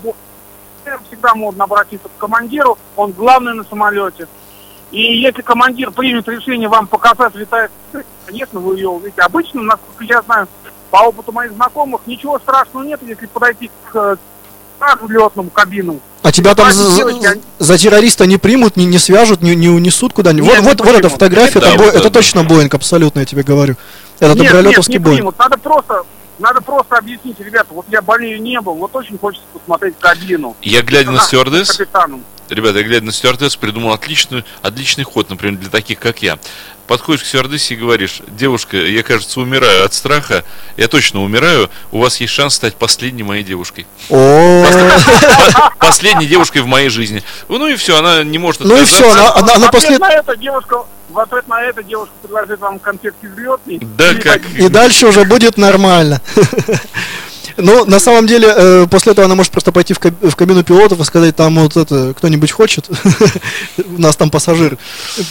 [1.09, 4.26] всегда можно обратиться к командиру, он главный на самолете.
[4.90, 7.70] И если командир примет решение вам показать летает,
[8.26, 9.20] конечно, вы ее увидите.
[9.20, 10.48] Обычно, насколько я знаю,
[10.90, 14.16] по опыту моих знакомых, ничего страшного нет, если подойти к э,
[14.78, 16.00] к летному кабину.
[16.22, 19.54] А тебя там за, Девочки, за- они- за террориста не примут, не, не свяжут, не,
[19.54, 20.48] не унесут куда-нибудь.
[20.48, 22.11] Нет, Вот, вот, вот эта фотография, Да, это, Бо- вот это это.
[22.11, 23.76] точно Боинг, абсолютно, я тебе говорю.
[24.20, 25.16] Это нет, нет, добролетовский не Боинг.
[25.18, 25.38] примут.
[25.38, 26.02] Надо просто,
[26.38, 30.57] надо просто объяснить, ребята, вот я болею не был, вот очень хочется посмотреть кабину.
[30.62, 32.24] Я, глядя на стюардесс, капитаном.
[32.48, 36.38] ребята, я глядя на стюардесс, придумал отличную, отличный ход, например, для таких, как я.
[36.88, 40.42] Подходишь к стюардессе и говоришь, девушка, я, кажется, умираю от страха,
[40.79, 43.87] я точно умираю, у вас есть шанс стать последней моей девушкой.
[45.79, 47.22] Последней девушкой в моей жизни.
[47.48, 51.18] Ну и все, она не может Ну и всё, она- после- на это девушка, в
[51.18, 53.79] ответ на это девушка предложит вам конфет взлетный.
[53.81, 54.40] Да как?
[54.57, 56.22] и дальше уже будет нормально.
[57.59, 60.62] Ну, на самом деле, э, после этого она может просто пойти в, каб- в кабину
[60.62, 62.88] пилотов и сказать, там вот это, кто-нибудь хочет?
[63.77, 64.79] У нас там пассажир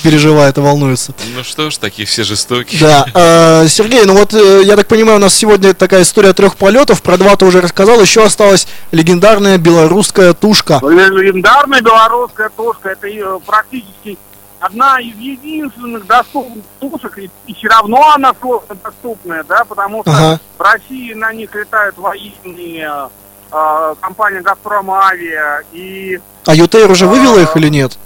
[0.04, 1.14] переживает и волнуется.
[1.36, 2.82] Ну что ж, такие все жестокие.
[2.82, 3.06] Да,
[3.64, 7.02] э, Сергей, ну вот э, я так понимаю, у нас сегодня такая история трех полетов.
[7.02, 8.02] Про два ты уже рассказал.
[8.02, 10.80] Еще осталась легендарная белорусская тушка.
[10.84, 14.18] Легендарная белорусская тушка, это э, практически
[14.60, 20.40] одна из единственных доступных тушек, и, все равно она сложно доступная, да, потому что Ага.
[20.58, 23.10] в России на них летают военные,
[23.52, 26.20] э, компания «Газпром Авиа» и...
[26.46, 27.98] А Ютейр уже вывела их или нет?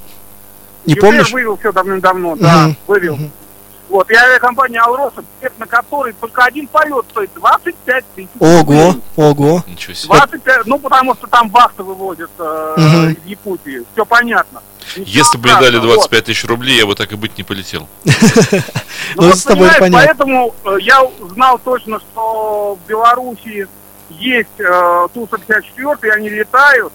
[0.86, 1.32] Не ЮТР помнишь?
[1.32, 3.16] вывел все давным-давно, да, вывел.
[3.16, 3.32] Мгм.
[3.90, 5.22] Вот, и авиакомпания «Алроса»,
[5.58, 8.30] на который только один полет стоит 25 тысяч.
[8.40, 9.02] Ого, рублей.
[9.18, 9.64] ого.
[9.68, 10.14] Ничего себе.
[10.16, 13.10] 25, ну, потому что там вахты выводят э, Мгм.
[13.12, 13.84] из Якутии.
[13.94, 14.62] Все понятно.
[14.97, 15.95] Ничего Если бы мне дали страшного, вот.
[15.95, 17.88] 25 тысяч рублей, я бы так и быть не полетел.
[19.15, 20.08] Ну, Ну, вот, с тобой понятно.
[20.08, 21.01] Поэтому э, я
[21.32, 23.67] знал точно, что в Беларуси
[24.10, 26.93] есть э, Ту-54, и они летают.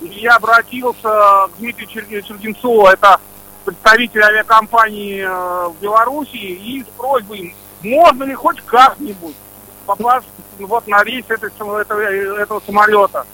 [0.00, 3.20] И я обратился к Дмитрию Чер- Черденцову, это
[3.64, 9.36] представитель авиакомпании э, в Беларуси, и с просьбой, можно ли хоть как-нибудь
[9.86, 10.26] попасть
[10.58, 13.26] вот на рейс этой этого, этого самолета.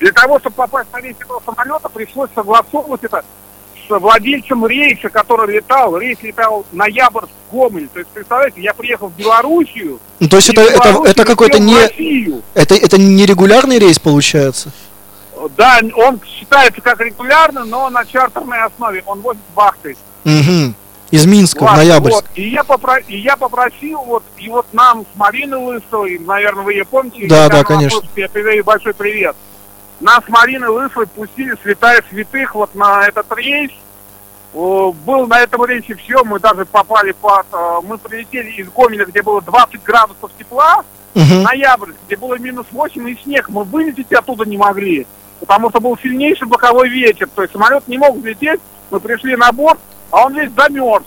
[0.00, 3.24] Для того, чтобы попасть на рейс этого самолета, пришлось согласовывать это
[3.88, 5.96] владельцем рейса, который летал.
[5.96, 7.88] Рейс летал Ноябрьск Гомель.
[7.88, 9.98] То есть, представляете, я приехал в Белоруссию.
[10.20, 12.42] Ну, то есть это, это, это какой-то в не...
[12.54, 14.70] Это, это не регулярный рейс получается?
[15.56, 19.02] Да, он считается как регулярный, но на чартерной основе.
[19.06, 19.96] Он возит вахты.
[20.24, 20.74] Угу.
[21.10, 22.16] Из Минска в Ладно, Ноябрьск.
[22.16, 22.24] вот.
[22.34, 26.74] И, я попро- и я попросил, вот, и вот нам с Мариной Лысовой, наверное, вы
[26.74, 27.26] ее помните?
[27.28, 28.02] Да, да, конечно.
[28.14, 29.34] Я передаю большой привет.
[30.00, 33.70] Нас с Мариной Лысовой пустили, святая святых, вот на этот рейс.
[34.54, 37.46] Был на этом рейсе все, мы даже попали под...
[37.52, 40.82] э, Мы прилетели из Гомеля, где было 20 градусов тепла,
[41.14, 41.42] Мгм.
[41.42, 43.48] ноябрь, где было минус 8 и снег.
[43.48, 45.06] Мы вылететь оттуда не могли,
[45.40, 47.28] потому что был сильнейший боковой ветер.
[47.34, 49.80] То есть самолет не мог взлететь, мы пришли на борт,
[50.10, 51.04] а он весь замерз.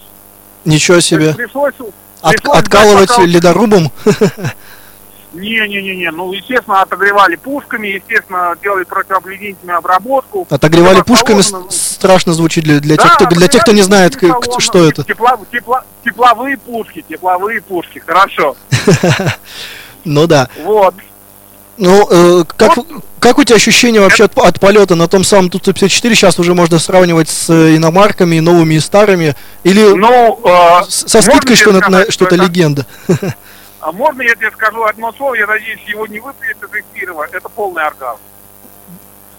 [0.65, 1.33] Ничего себе.
[1.33, 1.73] пришлось,
[2.21, 3.91] От- пришлось откалывать ждать, пока- ледорубом?
[5.33, 10.45] Не-не-не, ну, естественно, отогревали пушками, естественно, делали противообледенительную обработку.
[10.49, 13.71] Отогревали Было пушками с- положено- страшно звучит для, для Да, тех, кто, для тех, кто
[13.71, 15.03] не знает, отогревали к- что это.
[15.03, 18.55] тепла- тепла- тепловые пушки, тепловые пушки, хорошо.
[20.03, 20.49] Ну да.
[20.63, 20.95] Вот.
[21.77, 22.73] Ну, э, как,
[23.19, 26.13] как у тебя ощущения вообще от, от полета на том самом Ту-154?
[26.15, 29.35] Сейчас уже можно сравнивать с э, иномарками, новыми и старыми.
[29.63, 32.85] Или Ну, э, со скидкой, я что, на- сказать, на- что это- легенда?
[33.81, 37.49] А можно я тебе скажу одно слово, я надеюсь, его не выпьет из эфира, это
[37.49, 38.19] полный оргазм.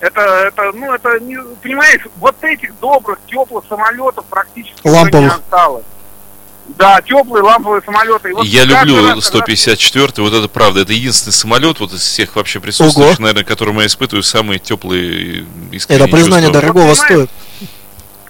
[0.01, 5.21] Это, это, ну, это, не, понимаешь, вот этих добрых, теплых самолетов практически Ламповых.
[5.23, 5.85] не осталось.
[6.77, 8.31] Да, теплые ламповые самолеты.
[8.31, 10.81] И вот Я люблю раз, когда- 154 вот это правда.
[10.81, 16.05] Это единственный самолет вот из всех вообще присутствующих, наверное, который я испытываю, самые теплые искренние
[16.07, 16.61] Это признание чувства.
[16.61, 17.71] дорогого Вот понимаешь, стоит.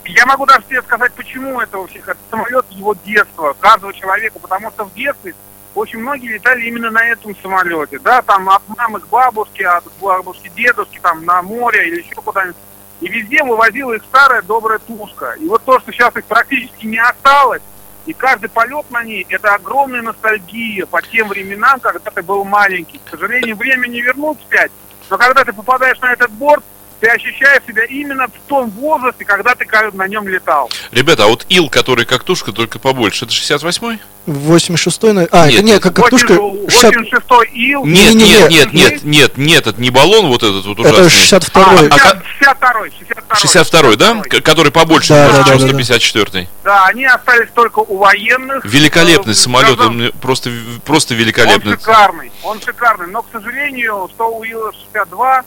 [0.05, 4.85] Я могу даже тебе сказать, почему это вообще самолет его детства, каждого человека, потому что
[4.85, 5.35] в детстве
[5.75, 10.49] очень многие летали именно на этом самолете, да, там от мамы к бабушке, от бабушки
[10.49, 12.57] к дедушке, там на море или еще куда-нибудь.
[13.01, 15.35] И везде вывозила их старая добрая тушка.
[15.41, 17.62] И вот то, что сейчас их практически не осталось,
[18.07, 23.01] и каждый полет на ней, это огромная ностальгия по тем временам, когда ты был маленький.
[23.05, 24.73] К сожалению, время не вернуть вспять,
[25.09, 26.64] но когда ты попадаешь на этот борт,
[27.03, 30.71] ты ощущаешь себя именно в том возрасте, когда ты на нем летал.
[30.93, 33.99] Ребята, а вот Ил, который как тушка, только побольше, это 68-й?
[34.29, 36.35] 86-й, на- а, Нет, это не, как катушка,
[36.69, 37.85] 60 86-й ил.
[37.85, 41.07] Нет, нет, нет, нет, нет, нет, это не баллон вот этот вот ужасный.
[41.07, 41.89] это 62-й.
[41.89, 43.35] А, как- 62-й, 62-й.
[43.35, 44.23] 62-й, да?
[44.41, 45.79] Который побольше, Да, да, чем да, да, да.
[45.79, 46.49] 154-й.
[46.63, 48.65] Да, они остались только у военных.
[48.65, 50.51] Великолепный Э, самолет, он просто,
[50.85, 51.73] просто Он великолепный.
[51.73, 53.09] шикарный, он шикарный.
[53.09, 55.43] Но, к сожалению, что у Ила-62,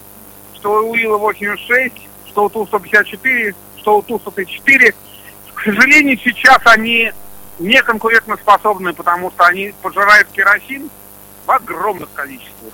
[0.66, 1.92] что у Ила-86,
[2.28, 4.96] что у Ту-154, что у Ту-134,
[5.54, 7.12] к сожалению, сейчас они
[7.60, 10.90] не конкурентоспособны, потому что они пожирают керосин
[11.46, 12.74] в огромных количествах.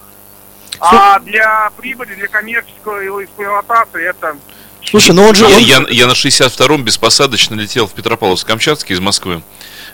[0.80, 4.38] А для прибыли, для коммерческой его эксплуатации это...
[4.86, 5.44] Слушай, ну он же...
[5.46, 9.44] Я, я на 62-м беспосадочно летел в Петропавловск-Камчатский из Москвы.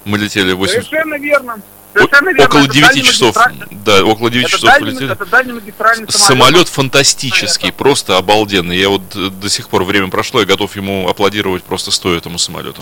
[0.05, 0.83] Мы летели 8...
[0.83, 1.59] Совершенно верно.
[1.93, 2.45] Совершенно верно.
[2.45, 3.37] около Это 9 часов.
[3.71, 5.13] Да, около 9 Это, часов дальний, полетели.
[5.13, 6.11] это самолет.
[6.11, 8.77] Самолет фантастический, просто обалденный.
[8.77, 12.37] Я вот э, до сих пор время прошло, я готов ему аплодировать просто стоя этому
[12.37, 12.81] самолету.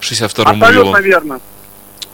[0.00, 1.40] 62-му Абсолютно верно.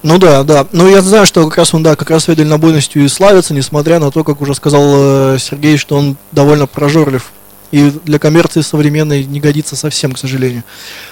[0.03, 0.67] Ну да, да.
[0.73, 3.99] Ну я знаю, что как раз он, да, как раз своей дальнобойностью и славится, несмотря
[3.99, 7.33] на то, как уже сказал э, Сергей, что он довольно прожорлив.
[7.71, 10.65] И для коммерции современной не годится совсем, к сожалению.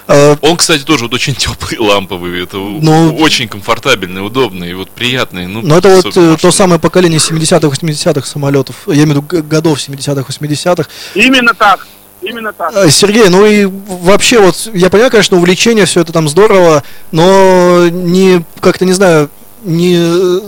[0.09, 2.43] Э, Он, кстати, тоже вот очень теплый, ламповый.
[2.43, 5.47] Это у- Ну- очень комфортабельный, удобный, и вот приятный.
[5.47, 6.53] Ну, Но это вот особенно э, то машина.
[6.53, 8.77] самое поколение 70-х, 80-х самолетов.
[8.87, 10.89] Я имею в виду годов 70-х, 80-х.
[11.15, 11.87] Именно так.
[12.23, 12.73] Именно так.
[12.75, 16.83] Э, Сергей, ну и вообще вот, я понимаю, конечно, увлечение, все это там здорово,
[17.13, 19.29] но не, как-то, не знаю,
[19.63, 20.41] не, э,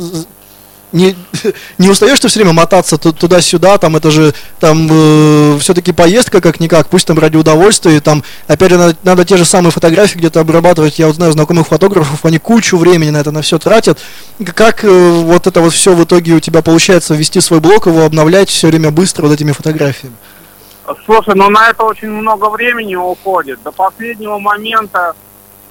[0.92, 1.16] не,
[1.78, 6.88] не устаешь ты все время мотаться ту- туда-сюда, там это же там все-таки поездка как-никак,
[6.88, 10.98] пусть там ради удовольствия, там опять же надо, надо те же самые фотографии где-то обрабатывать,
[10.98, 13.98] я вот знаю знакомых фотографов, они кучу времени на это на все тратят.
[14.54, 18.04] Как э, вот это вот все в итоге у тебя получается вести свой блог, его
[18.04, 20.16] обновлять все время быстро вот этими фотографиями?
[21.04, 23.62] Слушай, ну на это очень много времени уходит.
[23.62, 25.14] До последнего момента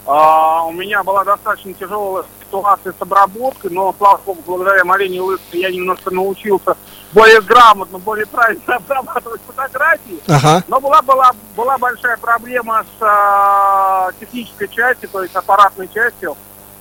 [0.05, 5.59] а, у меня была достаточно тяжелая ситуация с обработкой, но, слава богу, благодаря Марине Лыске
[5.61, 6.75] я немножко научился
[7.13, 10.19] более грамотно, более правильно обрабатывать фотографии.
[10.27, 10.63] Ага.
[10.67, 16.35] Но была, была, была большая проблема с а, технической частью, то есть аппаратной частью.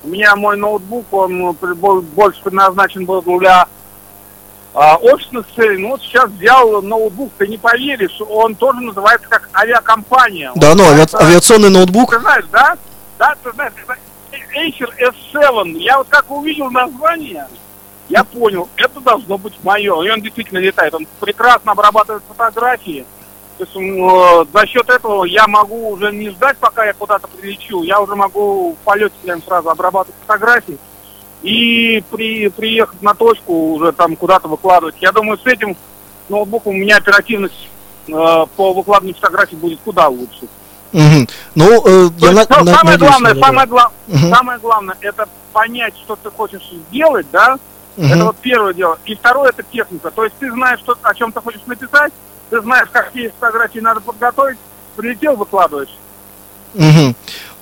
[0.04, 3.66] У меня мой ноутбук, он бо- больше предназначен был для
[4.74, 5.78] а, офисных целей.
[5.78, 10.50] Ну вот сейчас взял ноутбук, ты не поверишь, он тоже называется как авиакомпания.
[10.52, 12.10] Он Да, ну, авиа- называется- авиационный ноутбук.
[12.12, 12.76] Ты знаешь, да?
[13.18, 13.72] Да, ты знаешь,
[14.56, 15.78] Acer S7.
[15.78, 17.46] Я вот как увидел название,
[18.08, 20.02] я понял, это должно быть мое.
[20.02, 20.94] И он действительно летает.
[20.94, 23.04] Он прекрасно обрабатывает фотографии.
[23.58, 27.82] То есть э, за счет этого я могу уже не ждать, пока я куда-то прилечу.
[27.82, 30.78] Я уже могу в полете прям сразу обрабатывать фотографии.
[31.42, 34.96] И при, приехать на точку уже там куда-то выкладывать.
[35.00, 35.76] Я думаю, с этим
[36.28, 37.68] ноутбуком у меня оперативность
[38.08, 40.48] э, по выкладыванию фотографий будет куда лучше.
[40.92, 41.26] Ну,
[41.64, 44.34] э, То я есть, на- ну, на- самое надеюсь, главное, на самое, гла- Мгм.
[44.34, 47.58] самое главное, это понять, что ты хочешь сделать, да?
[47.98, 48.98] Это вот первое дело.
[49.06, 50.10] И второе, это техника.
[50.10, 52.12] То есть ты знаешь, что, о чем ты хочешь написать,
[52.50, 54.58] ты знаешь, какие фотографии надо подготовить,
[54.96, 55.88] прилетел, выкладываешь.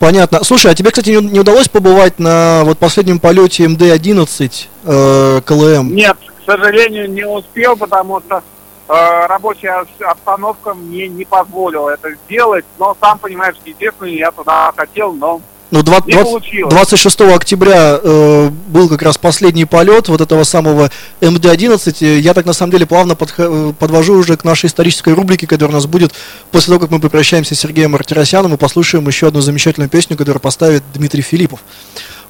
[0.00, 0.42] Понятно.
[0.42, 5.94] Слушай, а тебе, кстати, не, не удалось побывать на вот последнем полете МД-11 э, КЛМ?
[5.94, 8.42] Нет, к сожалению, не успел, потому что
[8.88, 12.64] рабочая ос- обстановка мне не позволила это сделать.
[12.78, 16.72] Но сам понимаешь, естественно, я туда хотел, но Ну, два- не 20 получилось.
[16.74, 21.96] 26 октября э, был как раз последний полет вот этого самого МД-11.
[22.04, 25.46] Э, Я так на самом деле плавно подха- э, подвожу уже к нашей исторической рубрике,
[25.46, 26.12] которая у нас будет
[26.52, 30.40] после того, как мы попрощаемся с Сергеем Мартиросяном и послушаем еще одну замечательную песню, которую
[30.40, 31.60] поставит Дмитрий Филиппов.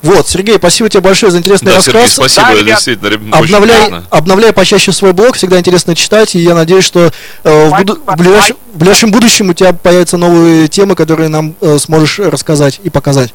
[0.05, 1.95] Вот, Сергей, спасибо тебе большое за интересный Да, рассказ.
[1.95, 4.07] Сергей, спасибо, Да, ребят, действительно, Обновляй, приятно.
[4.11, 7.11] обновляй почаще свой блог, всегда интересно читать, и я надеюсь, что
[7.43, 11.55] э, в, буду- в ближайшем, в ближайшем будущем у тебя появятся новые темы, которые нам
[11.61, 13.33] э, сможешь рассказать и показать.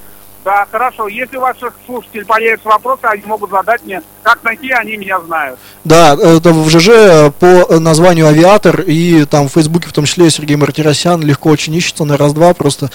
[0.49, 1.07] Да, хорошо.
[1.07, 4.01] Если у ваших слушателей появятся вопросы, они могут задать мне.
[4.23, 5.59] Как найти, они меня знают.
[5.83, 10.55] Да, это в ЖЖ по названию «Авиатор» и там в Фейсбуке в том числе Сергей
[10.55, 12.89] Мартиросян легко очень ищется на раз-два просто.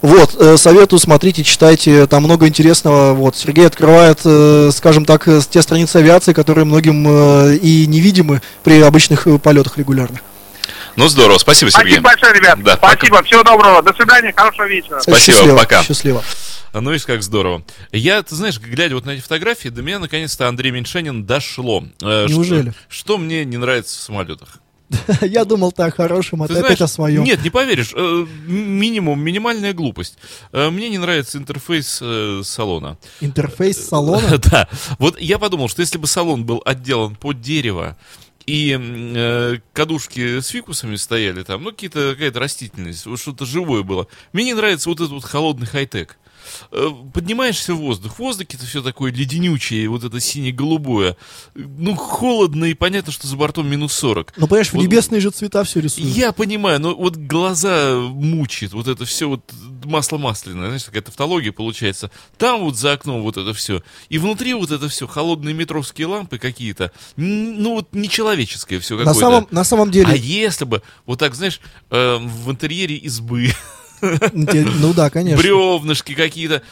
[0.00, 3.12] Вот, э, советую, смотрите, читайте, там много интересного.
[3.12, 8.40] Вот, Сергей открывает, э, скажем так, э, те страницы авиации, которые многим э, и невидимы
[8.62, 10.20] при обычных э, полетах регулярных.
[10.96, 11.98] Ну, здорово, спасибо, Сергей.
[11.98, 12.62] Спасибо большое, ребят.
[12.62, 13.82] Да, Спасибо, всего доброго.
[13.82, 15.00] До свидания, хорошего вечера.
[15.00, 15.82] Спасибо, Счастливо, пока.
[15.82, 16.24] Счастливо.
[16.74, 17.62] А, Ну, видишь, как здорово.
[17.92, 21.84] Я, ты знаешь, глядя вот на эти фотографии, до меня наконец-то Андрей Меньшенин дошло.
[22.02, 22.74] Э, что- Неужели?
[22.88, 24.58] Что, мне не нравится в самолетах?
[25.22, 27.22] Я думал так хорошим, а Ты опять о своем.
[27.24, 27.92] Нет, не поверишь.
[27.94, 30.18] э, минимум, минимальная глупость.
[30.52, 32.02] Э, Мне не нравится интерфейс
[32.46, 32.98] салона.
[33.20, 34.38] Интерфейс салона.
[34.50, 34.68] Да.
[34.98, 37.96] Вот я подумал, что если бы салон был отделан под дерево,
[38.46, 44.06] и э, кадушки с фикусами стояли там, ну, какие-то, какая-то растительность, вот что-то живое было.
[44.32, 46.18] Мне не нравится вот этот вот холодный хай-тек.
[46.72, 51.16] Э, Поднимаешься в воздух, в воздухе это все такое леденючее, вот это сине-голубое.
[51.54, 54.32] Ну, холодно, и понятно, что за бортом минус 40.
[54.36, 56.08] Ну, понимаешь, в Вот- небесные же цвета все рисуют.
[56.16, 59.42] Я понимаю, но вот глаза мучает, вот это все вот
[59.84, 62.10] масло масляное, знаешь, такая тавтология получается.
[62.38, 63.82] Там вот за окном вот это все.
[64.08, 66.90] И внутри вот это все, холодные метровские лампы какие-то.
[67.16, 69.20] Ну вот нечеловеческое все На какое-то.
[69.20, 73.50] самом, на самом деле, А если бы, вот так, знаешь, э, в интерьере избы,
[74.32, 75.42] ну да, конечно.
[75.42, 76.62] бревнышки какие-то,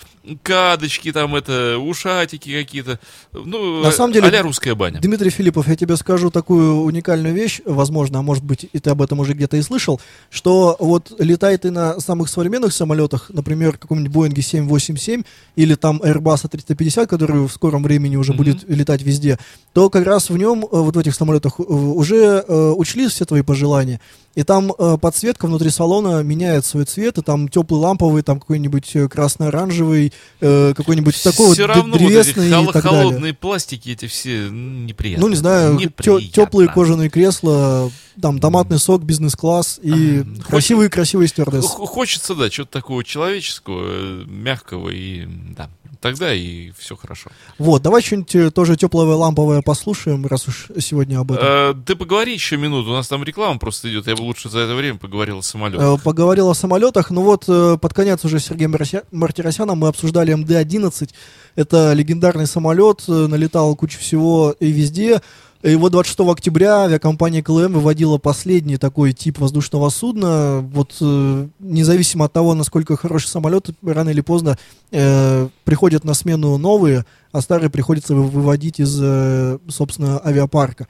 [0.43, 2.99] кадочки там, это, ушатики какие-то.
[3.33, 5.01] Ну, На самом деле, а русская баня.
[5.01, 9.03] Дмитрий Филиппов, я тебе скажу такую уникальную вещь, возможно, а может быть, и ты об
[9.03, 14.13] этом уже где-то и слышал, что вот летай ты на самых современных самолетах, например, каком-нибудь
[14.13, 15.23] Боинге 787
[15.57, 19.39] или там Airbus A350, который в скором времени уже будет летать везде,
[19.73, 23.25] то как раз в нем, э, вот в этих самолетах, э, уже э, учли все
[23.25, 24.01] твои пожелания.
[24.35, 29.09] И там подсветка внутри салона меняет свой цвет, и там теплый ламповый, там какой-нибудь э,
[29.09, 33.01] красно-оранжевый, э, какой-нибудь такой вот Все д- равно вот древесный хол- и так далее.
[33.03, 35.21] холодные пластики эти все неприятные.
[35.25, 36.29] Ну, не знаю, Неприятно.
[36.29, 41.69] теплые кожаные кресла, там томатный сок, бизнес-класс и красивые-красивые стюардессы.
[41.69, 45.71] Х- Хочется, да, чего-то такого человеческого, э, мягкого, и да,
[46.01, 47.31] тогда и все хорошо.
[47.59, 51.45] Вот, давай что-нибудь э, тоже теплое ламповое послушаем, раз уж сегодня об этом.
[51.47, 54.61] Э, ты поговори еще минуту, у нас там реклама просто идет, я бы лучше за
[54.61, 55.83] это время поговорил о самолете.
[55.83, 59.89] Э, Поговорил о самолетах, ну вот э, под конец уже с Сергеем Марся- Мартиросяном мы
[59.89, 61.11] обсуждали МД-11.
[61.55, 65.21] Это легендарный самолет, э, налетал кучу всего и везде.
[65.63, 70.59] И вот 26 октября авиакомпания КЛМ выводила последний такой тип воздушного судна.
[70.73, 74.59] Вот э, независимо от того, насколько хороший самолет, рано или поздно
[74.91, 80.89] э, приходят на смену новые, а старые приходится вы- выводить из, э, собственно, авиапарка.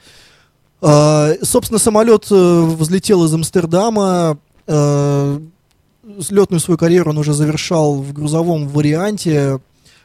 [0.81, 4.39] А, собственно, самолет э, взлетел из Амстердама.
[4.67, 5.41] э,
[6.21, 9.61] Слетную свою карьеру он уже завершал в грузовом варианте.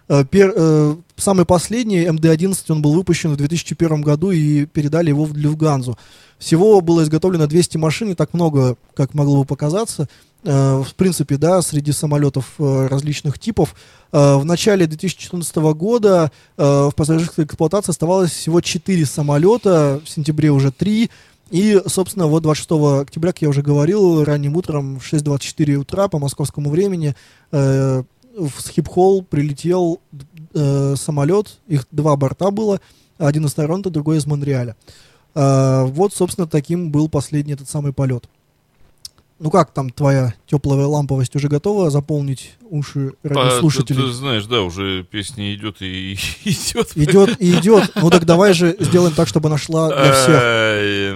[0.09, 5.26] Э, пер- э, самый последний, МД-11, он был выпущен в 2001 году и передали его
[5.26, 5.97] в Люфганзу.
[6.38, 10.07] Всего было изготовлено 200 машин, не так много, как могло бы показаться.
[10.43, 13.76] Э, в принципе, да, среди самолетов э, различных типов.
[14.11, 20.72] Э, в начале 2014 года в пассажирской эксплуатации оставалось всего 4 самолета, в сентябре уже
[20.72, 21.09] 3.
[21.49, 26.20] И, собственно, вот 26 октября, как я уже говорил, ранним утром в 6.24 утра по
[26.20, 27.15] московскому времени
[28.38, 30.00] в Схипхолл прилетел
[30.54, 32.80] э, самолет, их два борта было,
[33.18, 34.76] один из Торонто, другой из Монреаля.
[35.36, 38.30] Э, вот, собственно, таким был последний этот самый полет.
[39.40, 44.02] Ну как там твоя теплая ламповость уже готова заполнить уши А, радиослушателей?
[44.02, 46.14] ты, ты знаешь, да, уже песня идет и
[46.44, 46.98] идет.
[46.98, 47.92] Идет и идет.
[47.96, 50.42] Ну так давай же сделаем так, чтобы нашла для всех.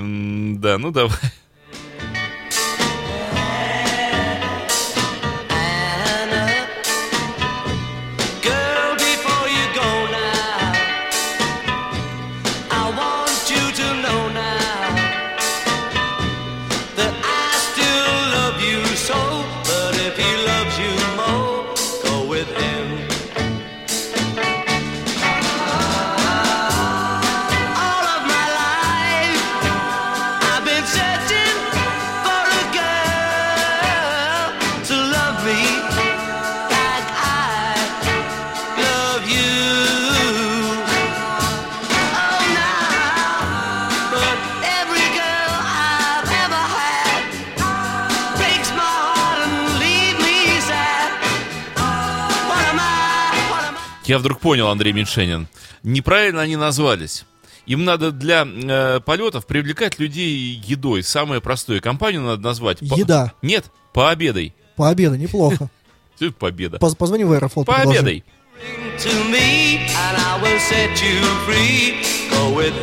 [0.01, 1.17] М, Да, ну давай.
[54.11, 55.47] Я вдруг понял, Андрей Меньшенин.
[55.83, 57.23] Неправильно они назвались.
[57.65, 61.01] Им надо для э, полетов привлекать людей едой.
[61.01, 61.79] Самое простое.
[61.79, 62.79] Компанию надо назвать...
[62.79, 63.31] по- Еда.
[63.41, 64.53] Нет, пообедай.
[64.75, 65.69] Пообеда, неплохо.
[66.39, 66.77] Победа.
[66.77, 67.65] Поз- Позвони в Аэрофлот.
[67.67, 67.99] предложи.
[67.99, 68.23] Победой!
[68.99, 72.03] to me, and I will set you free.
[72.31, 72.75] Go with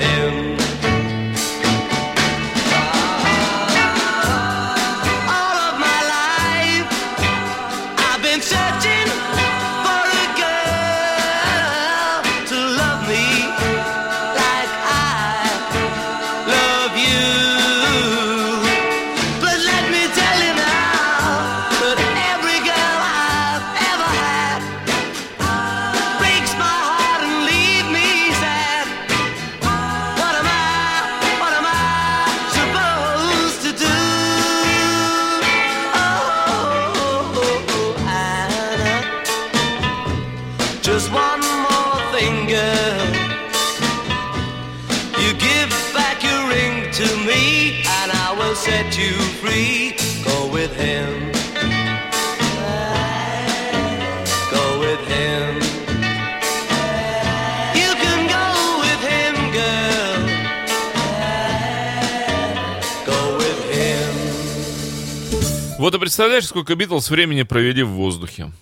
[65.88, 68.52] Вот и представляешь, сколько Битлз времени провели в воздухе.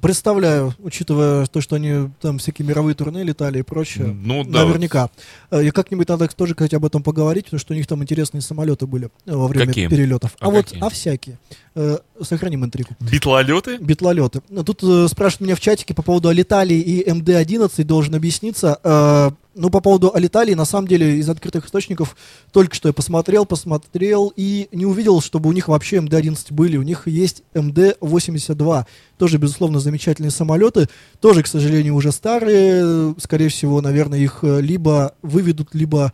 [0.00, 4.06] Представляю, учитывая то, что они там всякие мировые турне летали и прочее.
[4.06, 4.64] Ну да.
[4.64, 5.10] Наверняка.
[5.50, 8.40] Э, И как-нибудь надо тоже, кстати, об этом поговорить, потому что у них там интересные
[8.40, 9.88] самолеты были э, во время Какие?
[9.88, 10.36] перелетов.
[10.38, 10.80] А А, вот, какие?
[10.80, 11.38] а всякие.
[11.80, 12.90] Э, Сохраним интригу.
[13.00, 13.78] Битлолеты?
[13.78, 14.42] Битлолеты.
[14.50, 18.78] Ну, Тут э, спрашивают меня в чатике по поводу Алиталии и МД-11, должен объясниться.
[18.84, 22.16] Э, ну, по поводу Алиталии, на самом деле, из открытых источников
[22.52, 26.76] только что я посмотрел, посмотрел и не увидел, чтобы у них вообще МД-11 были.
[26.76, 28.84] У них есть МД-82.
[29.16, 30.90] Тоже, безусловно, замечательные самолеты.
[31.20, 33.14] Тоже, к сожалению, уже старые.
[33.18, 36.12] Скорее всего, наверное, их э, либо выведут, либо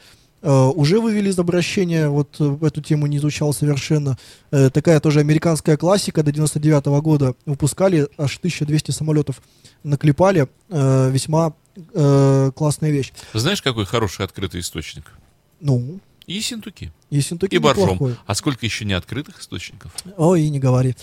[0.51, 4.17] уже вывели из обращения, вот э, эту тему не изучал совершенно.
[4.51, 9.43] Э, такая тоже американская классика, до 99 года выпускали, аж 1200 самолетов
[9.83, 11.55] наклепали, Э, весьма
[11.95, 13.13] э, классная вещь.
[13.33, 15.13] Знаешь, какой хороший открытый источник?
[15.61, 16.93] Ну, И Синтуки.
[17.09, 18.17] Ессентуки И Боржом.
[18.27, 19.93] А сколько еще не открытых источников?
[20.17, 20.97] Ой, и не говори.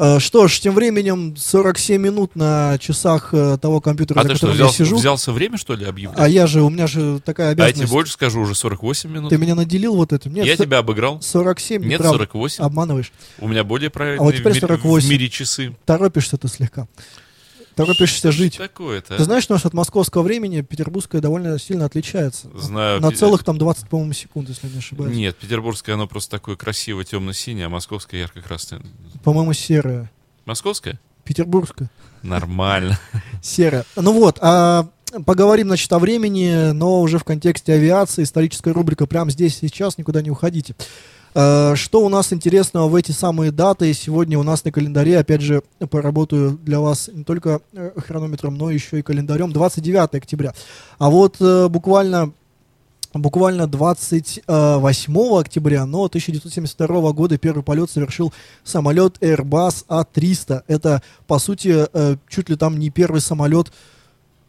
[0.00, 4.34] Э, Что ж, тем временем 47 минут на часах э, того компьютера, А за ты
[4.36, 4.96] что, которым взял, я сижу.
[4.96, 6.18] взялся время, что ли, объявлять?
[6.20, 7.92] А я же, у меня же такая А я тебе обязанность.
[7.92, 9.30] больше скажу, уже 48 минут.
[9.30, 10.32] Ты меня наделил вот этим?
[10.34, 11.20] Нет, я со- тебя обыграл.
[11.20, 12.18] 47, Нет, неправда.
[12.18, 12.62] 48.
[12.64, 13.12] Обманываешь.
[13.40, 15.06] У меня более правильные А вот теперь в, ми- 48.
[15.06, 15.76] в мире часы.
[15.84, 16.86] Торопишься ты слегка.
[17.78, 18.54] Торопишься жить.
[18.54, 19.16] Что такое-то?
[19.16, 22.48] Ты знаешь, что от московского времени петербургское довольно сильно отличается.
[22.54, 23.00] Знаю.
[23.00, 25.16] На целых там 20, по-моему, секунд, если не ошибаюсь.
[25.16, 28.82] Нет, петербургское оно просто такое красивое, темно-синее, а московское ярко-красное.
[29.22, 30.10] По-моему, серое.
[30.44, 30.98] Московское?
[31.22, 31.88] Петербургское.
[32.22, 32.98] Нормально.
[33.42, 33.84] Серое.
[33.94, 34.88] Ну вот, а
[35.24, 40.20] поговорим, значит, о времени, но уже в контексте авиации, историческая рубрика прямо здесь, сейчас, никуда
[40.20, 40.74] не уходите.
[41.40, 43.94] А, Что у нас интересного в эти самые даты?
[43.94, 48.72] Сегодня у нас на календаре, опять же, поработаю для вас не только э, хронометром, но
[48.72, 49.52] еще и календарем.
[49.52, 50.52] 29 октября.
[50.98, 52.32] А вот э, буквально
[53.14, 58.34] Буквально 28 октября, но 1972 года первый полет совершил
[58.64, 60.64] самолет Airbus A300.
[60.66, 63.72] Это, по сути, э, чуть ли там не первый самолет,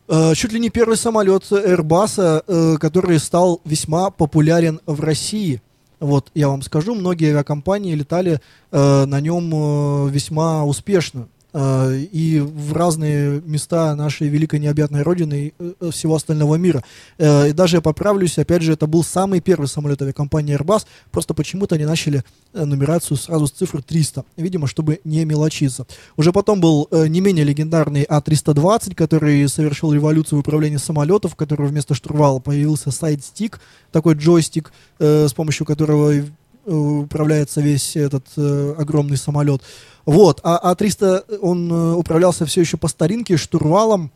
[0.09, 5.61] э, чуть ли не первый самолет Airbus, э, который стал весьма популярен в России.
[5.99, 8.39] Вот, я вам скажу, многие авиакомпании летали
[8.71, 11.27] э, на нем э, весьма успешно.
[11.51, 16.83] Э, и в разные места нашей великой необъятной родины и э, всего остального мира.
[17.17, 21.33] Э, и даже я поправлюсь, опять же, это был самый первый самолет авиакомпании Airbus, просто
[21.33, 22.23] почему-то они начали
[22.53, 25.87] э, нумерацию сразу с цифры 300, видимо, чтобы не мелочиться.
[26.17, 31.35] Уже потом был э, не менее легендарный А320, который совершил революцию в управлении самолетов, в
[31.35, 33.59] котором вместо штурвала появился сайд-стик,
[33.91, 36.25] такой джойстик, э, с помощью которого э,
[36.70, 39.61] управляется весь этот э, огромный самолет.
[40.05, 44.11] Вот, а А300, он э, управлялся все еще по старинке, штурвалом.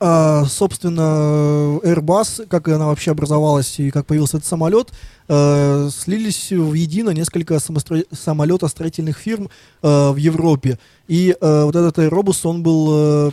[0.00, 4.90] А, собственно, Airbus, как она вообще образовалась и как появился этот самолет,
[5.28, 9.48] э, слились в едино несколько самостро- самолетостроительных фирм
[9.82, 10.78] э, в Европе.
[11.08, 13.30] И э, вот этот Airbus, он был э,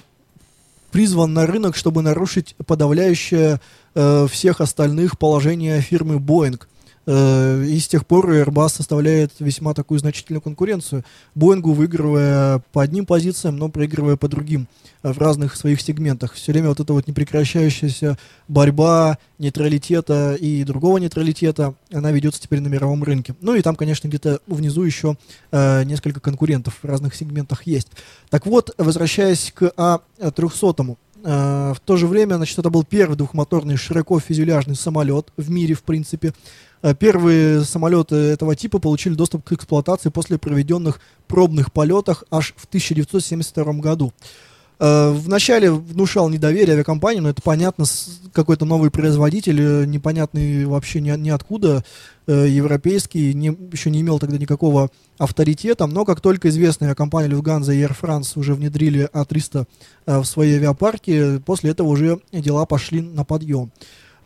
[0.91, 3.59] призван на рынок, чтобы нарушить подавляющее
[3.95, 6.59] э, всех остальных положение фирмы Boeing.
[6.61, 6.78] Э,
[7.11, 11.03] и с тех пор Airbus составляет весьма такую значительную конкуренцию.
[11.33, 14.67] Боингу выигрывая по одним позициям, но проигрывая по другим
[15.01, 16.33] э, в разных своих сегментах.
[16.33, 22.67] Все время вот эта вот непрекращающаяся борьба нейтралитета и другого нейтралитета, она ведется теперь на
[22.67, 23.33] мировом рынке.
[23.41, 25.17] Ну и там, конечно, где-то внизу еще
[25.51, 27.87] э, несколько конкурентов в разных сегментах есть.
[28.29, 33.77] Так вот, возвращаясь к А300, Э, В то же время, значит, это был первый двухмоторный
[33.77, 36.33] широко фюзеляжный самолет в мире, в принципе.
[36.81, 42.65] Э, Первые самолеты этого типа получили доступ к эксплуатации после проведенных пробных полетах аж в
[42.65, 44.13] 1972 году.
[44.79, 47.85] Э, Вначале внушал недоверие авиакомпании, но это понятно,
[48.31, 51.83] какой-то новый производитель, э, непонятный вообще ни, ниоткуда,
[52.27, 57.81] европейский, не- еще не имел тогда никакого авторитета, но как только известная авиакомпания Lufthansa и
[57.81, 59.65] Air France уже внедрили А300
[60.05, 63.71] э, в свои авиапарки, после этого уже дела пошли на подъем.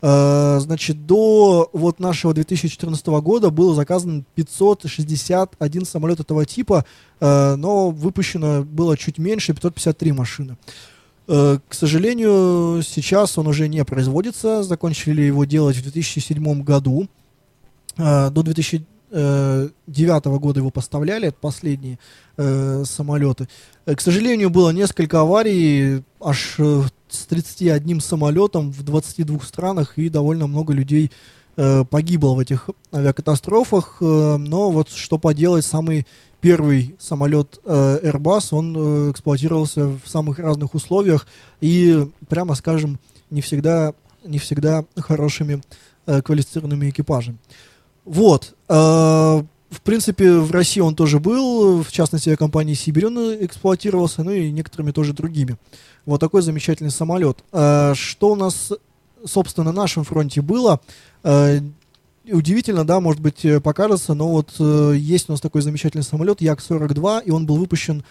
[0.06, 6.84] Э, Значит, до вот нашего 2014 года было заказано 561 самолет этого типа,
[7.20, 10.58] э, но выпущено было чуть меньше, 553 машины.
[11.26, 17.08] Э, К сожалению, сейчас он уже не производится, закончили его делать в 2007 году.
[17.96, 22.00] До 2009 года его поставляли, это последние
[22.36, 23.48] самолеты.
[23.86, 26.56] К сожалению, было несколько аварий, аж
[27.14, 31.10] с 31 самолетом в 22 странах, и довольно много людей
[31.56, 33.98] э, погибло в этих авиакатастрофах.
[34.00, 36.06] э, но вот что поделать, самый
[36.40, 41.26] первый самолет э, Airbus, он э, эксплуатировался в самых разных условиях
[41.60, 42.98] и, прямо скажем,
[43.30, 43.94] не всегда,
[44.24, 45.62] не всегда хорошими
[46.06, 47.38] э, квалифицированными экипажами.
[48.04, 48.54] Вот.
[48.68, 49.42] э,
[49.74, 54.30] в принципе, в России он тоже был, в частности, авиакомпанией Сибирь он э, эксплуатировался, ну
[54.30, 55.56] и некоторыми тоже другими.
[56.06, 57.38] Вот такой замечательный самолет.
[57.52, 58.72] Э, что у нас,
[59.24, 60.80] собственно, на нашем фронте было?
[61.22, 61.60] Э,
[62.30, 64.52] удивительно, да, может быть, э, покажется, но вот
[64.94, 68.04] есть у нас такой замечательный самолет Як-42, и он был выпущен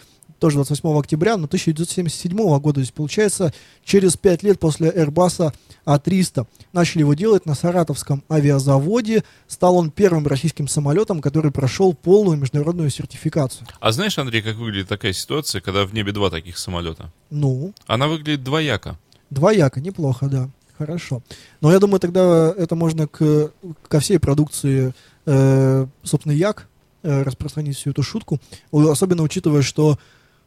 [0.43, 3.53] тоже 28 октября, но 1977 года, то есть получается
[3.85, 5.53] через 5 лет после Airbus
[5.85, 6.45] А300.
[6.73, 9.23] Начали его делать на Саратовском авиазаводе.
[9.47, 13.67] Стал он первым российским самолетом, который прошел полную международную сертификацию.
[13.79, 17.09] А знаешь, Андрей, как выглядит такая ситуация, когда в небе два таких самолета?
[17.29, 18.99] Ну, Она выглядит двояко.
[19.29, 20.49] Двояко, неплохо, да.
[20.77, 21.21] Хорошо.
[21.61, 23.49] Но я думаю, тогда это можно к,
[23.87, 24.93] ко всей продукции,
[25.25, 26.67] э, собственно, Як
[27.01, 28.41] э, распространить всю эту шутку.
[28.73, 29.97] Особенно учитывая, что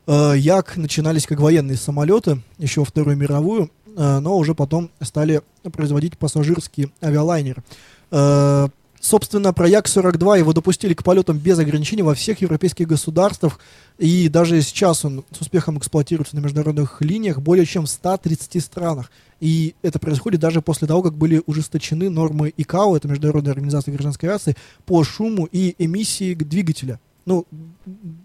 [0.07, 5.43] Як начинались как военные самолеты, еще во Вторую мировую, э, но уже потом стали
[5.73, 7.65] производить пассажирские авиалайнеры.
[8.11, 8.69] Э,
[9.01, 13.59] собственно, про Як-42 его допустили к полетам без ограничений во всех европейских государствах,
[13.99, 19.11] и даже сейчас он с успехом эксплуатируется на международных линиях более чем в 130 странах.
[19.41, 24.29] И это происходит даже после того, как были ужесточены нормы ИКАО, это Международная организация гражданской
[24.29, 27.01] авиации, по шуму и эмиссии двигателя.
[27.27, 27.47] Ну,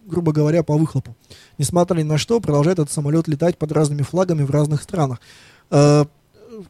[0.05, 1.15] грубо говоря, по выхлопу.
[1.57, 5.19] Несмотря ни на что, продолжает этот самолет летать под разными флагами в разных странах.
[5.71, 6.05] Э,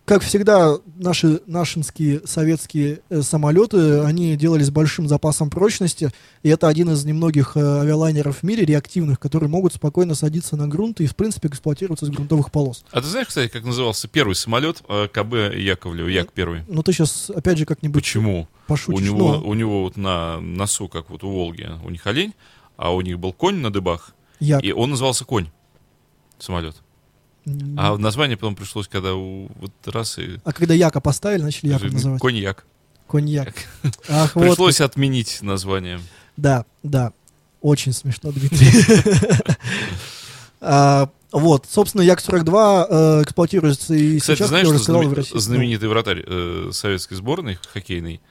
[0.06, 6.12] как всегда, наши нашинские советские э, самолеты, они делались большим запасом прочности,
[6.44, 10.68] и это один из немногих э, авиалайнеров в мире реактивных, которые могут спокойно садиться на
[10.68, 12.86] грунт и, в принципе, эксплуатироваться с грунтовых полос.
[12.92, 16.62] А ты знаешь, кстати, как назывался первый самолет э, КБ Яковлева, Як первый?
[16.68, 18.48] Ну, ты сейчас, опять же, как-нибудь Почему?
[18.72, 19.02] Пошутишь.
[19.02, 22.34] У него, но у него вот на носу, как вот у Волги, у них олень,
[22.78, 24.64] а у них был конь на дыбах, Як.
[24.64, 25.50] и он назывался конь,
[26.40, 26.76] самолет.
[27.78, 31.92] А название потом пришлось, когда у вот раз и а когда Яка поставили, начали Яков
[31.92, 32.22] называть.
[32.22, 32.66] коньяк.
[33.08, 33.54] Коньяк.
[34.10, 34.44] Ах, вот.
[34.48, 36.00] Пришлось отменить название.
[36.38, 37.14] Да, да.
[37.62, 38.68] Очень смешно, Дмитрий.
[40.64, 45.06] А, Вот, собственно, Як-42 э, эксплуатируется и Кстати, сейчас, знаешь, я что уже сказал, и
[45.06, 45.38] в знамени- России.
[45.40, 48.22] знаменитый вратарь э, советской сборной хоккейной, Ну,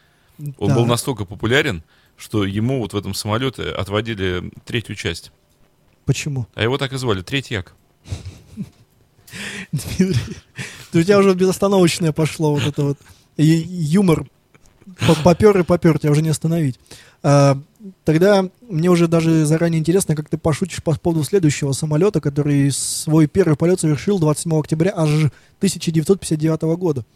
[0.58, 0.74] он да.
[0.74, 1.82] был настолько популярен,
[2.16, 5.32] что ему вот в этом самолете отводили третью часть.
[6.04, 6.46] Почему?
[6.54, 7.74] А его так и звали, Третий Як.
[9.72, 10.36] Дмитрий,
[10.92, 12.98] у тебя уже безостановочное пошло вот это вот
[13.36, 14.26] юмор.
[15.22, 16.78] Попер и попер, тебя уже не остановить.
[17.22, 17.60] А,
[18.04, 23.26] Тогда мне уже даже заранее интересно, как ты пошутишь по поводу следующего самолета, который свой
[23.26, 25.08] первый полет совершил 27 октября аж
[25.58, 27.06] 1959 года.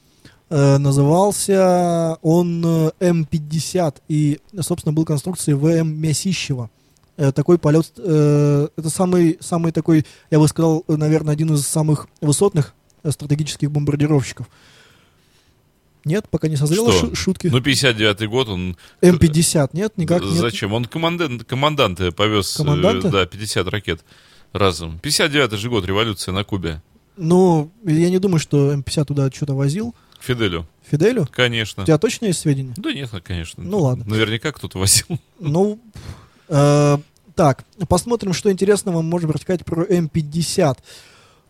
[0.51, 6.71] Э, Назывался он э, М-50 и, собственно, был конструкцией ВМ Мясищева.
[7.17, 12.75] Э, Такой полет, это самый, самый такой, я бы сказал, наверное, один из самых высотных
[13.09, 14.49] стратегических бомбардировщиков.
[16.05, 17.07] Нет, пока не созрела Что?
[17.09, 17.47] шу- шутки.
[17.47, 18.77] Ну, 59-й год он...
[19.01, 20.33] М-50, нет, никак нет.
[20.35, 20.75] Зачем?
[20.75, 23.09] Он командант, команданты повез, Команданты?
[23.09, 24.05] да, 50 ракет
[24.53, 25.01] разом.
[25.03, 26.83] 59-й же год, революция на Кубе.
[27.17, 29.95] Ну, я не думаю, что М-50 туда что-то возил.
[30.27, 30.67] Фиделю.
[30.91, 31.27] Фиделю?
[31.31, 31.83] Конечно.
[31.83, 32.75] У тебя точно есть сведения?
[32.77, 33.63] Да нет, конечно.
[33.63, 34.05] Ну, ладно.
[34.07, 35.07] Наверняка кто-то возил.
[35.39, 35.79] Ну,
[36.49, 36.99] э,
[37.35, 40.79] так, посмотрим, что интересного мы можем рассказать про М-50.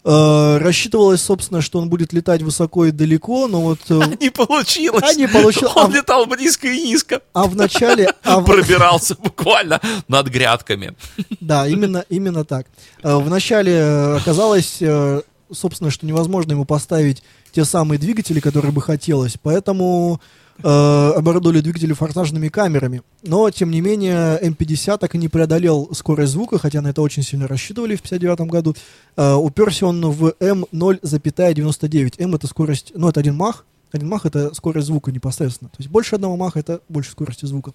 [0.06, 3.78] Э, рассчитывалось, собственно, что он будет летать высоко и далеко, но вот...
[3.88, 5.02] э, Не получилось.
[5.02, 5.72] А, не получилось.
[5.76, 7.22] Он А- летал близко и низко.
[7.32, 8.12] а в начале...
[8.22, 10.94] а в- Пробирался буквально над грядками.
[11.40, 12.66] Да, именно, именно так.
[13.02, 17.22] Э, Вначале э, оказалось, э, собственно, что невозможно ему поставить
[17.54, 20.20] те самые двигатели, которые бы хотелось, поэтому
[20.62, 20.68] э,
[21.16, 23.02] оборудовали двигатели форсажными камерами.
[23.22, 27.22] Но, тем не менее, М50 так и не преодолел скорость звука, хотя на это очень
[27.22, 28.74] сильно рассчитывали в 59 году.
[29.16, 32.14] Э, уперся он в М0,99.
[32.18, 33.64] М это скорость, ну, это один мах.
[33.92, 35.68] Один мах это скорость звука непосредственно.
[35.70, 37.72] То есть больше одного маха это больше скорости звука.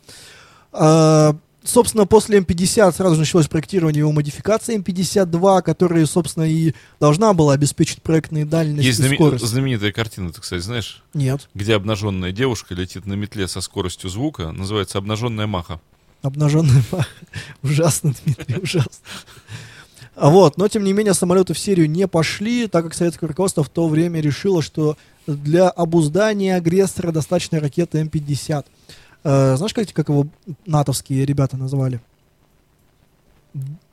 [0.74, 7.34] А, собственно, после М50 сразу же началось проектирование его модификации М52, которая, собственно, и должна
[7.34, 9.46] была обеспечить проектные дальности Есть и знаме- скорость.
[9.46, 14.52] знаменитая картина, ты, кстати, знаешь, Нет, где обнаженная девушка летит на метле со скоростью звука,
[14.52, 15.80] называется обнаженная маха.
[16.22, 17.08] обнаженный мах.
[17.64, 18.92] Ужасно, Дмитрий, ужасно.
[20.16, 23.64] А Вот, но тем не менее самолеты в серию не пошли, так как советское руководство
[23.64, 24.98] в то время решило, что
[25.28, 28.66] для обуздания агрессора достаточно ракеты М-50.
[29.24, 30.28] Э, знаешь, как, как его
[30.66, 32.00] натовские ребята называли?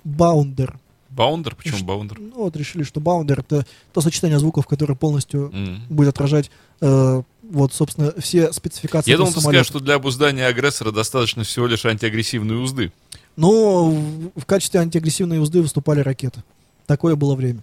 [0.04, 0.78] Bounder.
[1.10, 1.54] Bounder?
[1.54, 2.18] Почему Ш- Bounder?
[2.20, 5.82] Ну вот решили, что Bounder это то сочетание звуков, которое полностью М.
[5.88, 6.50] будет отражать
[6.82, 9.64] э, вот, собственно, все спецификации Я думал, ты самолета.
[9.64, 12.92] скажешь, что для обуздания агрессора достаточно всего лишь антиагрессивной узды.
[13.36, 16.42] Но в, в качестве антиагрессивной узды выступали ракеты.
[16.86, 17.60] Такое было время.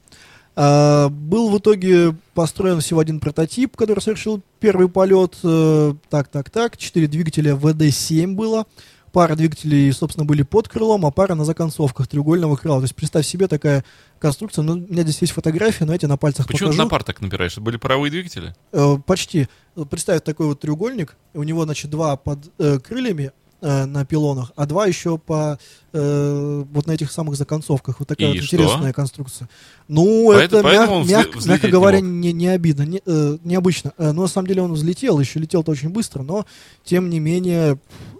[0.55, 5.37] А, был в итоге построен всего один прототип, который совершил первый полет.
[5.43, 6.77] э, так, так, так.
[6.77, 8.65] Четыре двигателя ВД-7 было.
[9.11, 12.77] Пара двигателей, собственно, были под крылом, а пара на законцовках треугольного крыла.
[12.79, 13.85] То есть представь себе такая
[14.17, 14.63] конструкция.
[14.63, 16.83] Ну, у меня здесь есть фотография, но эти на пальцах Почему ты покажу.
[16.83, 17.51] на пар так напираешь?
[17.51, 18.55] Это были паровые двигатели?
[18.71, 19.47] Э, почти.
[19.89, 21.15] Представь такой вот треугольник.
[21.35, 23.31] У него, значит, два под э, крыльями
[23.63, 25.57] э, на пилонах, а два еще по
[25.93, 27.97] э, вот на этих самых законцовках.
[27.99, 28.55] Вот такая И вот что?
[28.57, 29.47] интересная конструкция.
[29.87, 32.05] Ну, Поэт- это, поэтому мяг- взле- мягко, не говоря, мог.
[32.07, 33.93] не, не обидно, не, э, необычно.
[33.97, 36.45] Э, но на самом деле он взлетел, еще летел-то очень быстро, но
[36.83, 37.77] тем не менее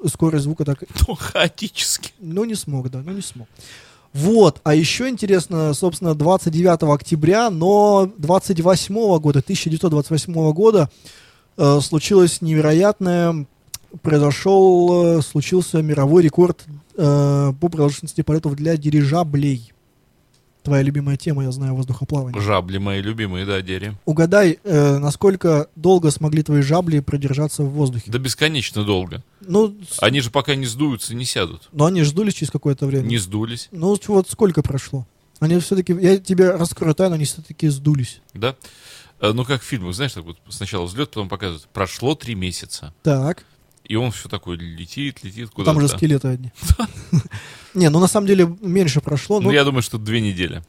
[0.08, 2.12] скорость звука так Ну, хаотически.
[2.20, 3.48] ну, не смог, да, ну не смог.
[4.14, 10.90] Вот, а еще интересно, собственно, 29 октября, но 28 года, 1928 года
[11.58, 13.48] э, случилось невероятное,
[14.02, 16.64] произошел, э, случился мировой рекорд
[16.96, 19.72] э, по продолжительности полетов для дирижаблей.
[20.64, 22.42] Твоя любимая тема, я знаю, воздухоплавание.
[22.42, 23.98] Жабли мои любимые, да, Дери.
[24.06, 28.10] Угадай, э, насколько долго смогли твои жабли продержаться в воздухе?
[28.10, 29.22] Да бесконечно долго.
[29.42, 31.68] Ну, Они же пока не сдуются, не сядут.
[31.74, 33.06] но они ждулись через какое-то время.
[33.08, 35.06] Не сдулись, Ну вот сколько прошло?
[35.40, 38.22] Они все-таки, я тебе раскрою тайну, они все-таки сдулись.
[38.34, 38.56] да?
[39.20, 41.68] Э, Ну, как в фильмах, знаешь, так вот сначала взлет, потом показывают.
[41.74, 42.94] Прошло три месяца.
[43.04, 43.44] Так,
[43.88, 45.74] И он все такой летит, летит куда-то.
[45.74, 46.52] там уже скелеты одни.
[47.74, 49.40] Не, ну на самом деле меньше прошло.
[49.40, 50.62] Ну, Ну, я думаю, что две недели.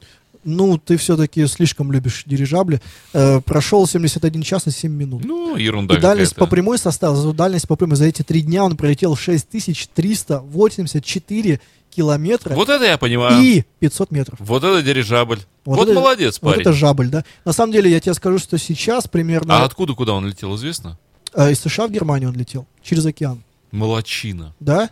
[0.43, 2.81] ну ты все-таки слишком любишь дирижабли.
[3.13, 5.25] Э, Прошел 71 час и 7 минут.
[5.25, 8.77] Ну, ерунда И дальность по прямой составила, дальность по прямой за эти три дня он
[8.77, 11.61] пролетел 6384
[11.91, 13.41] километра Вот это я понимаю.
[13.41, 14.39] и 500 метров.
[14.41, 15.39] Вот это дирижабль.
[15.65, 16.63] Вот Вот, это- молодец, Вот парень.
[16.63, 17.25] это жабль, да?
[17.45, 20.99] На самом деле, я тебе скажу, что сейчас примерно А откуда, куда он летел, известно?
[21.35, 23.43] Э, из США в Германию он летел, через океан.
[23.71, 24.55] Молодчина.
[24.61, 24.91] Да?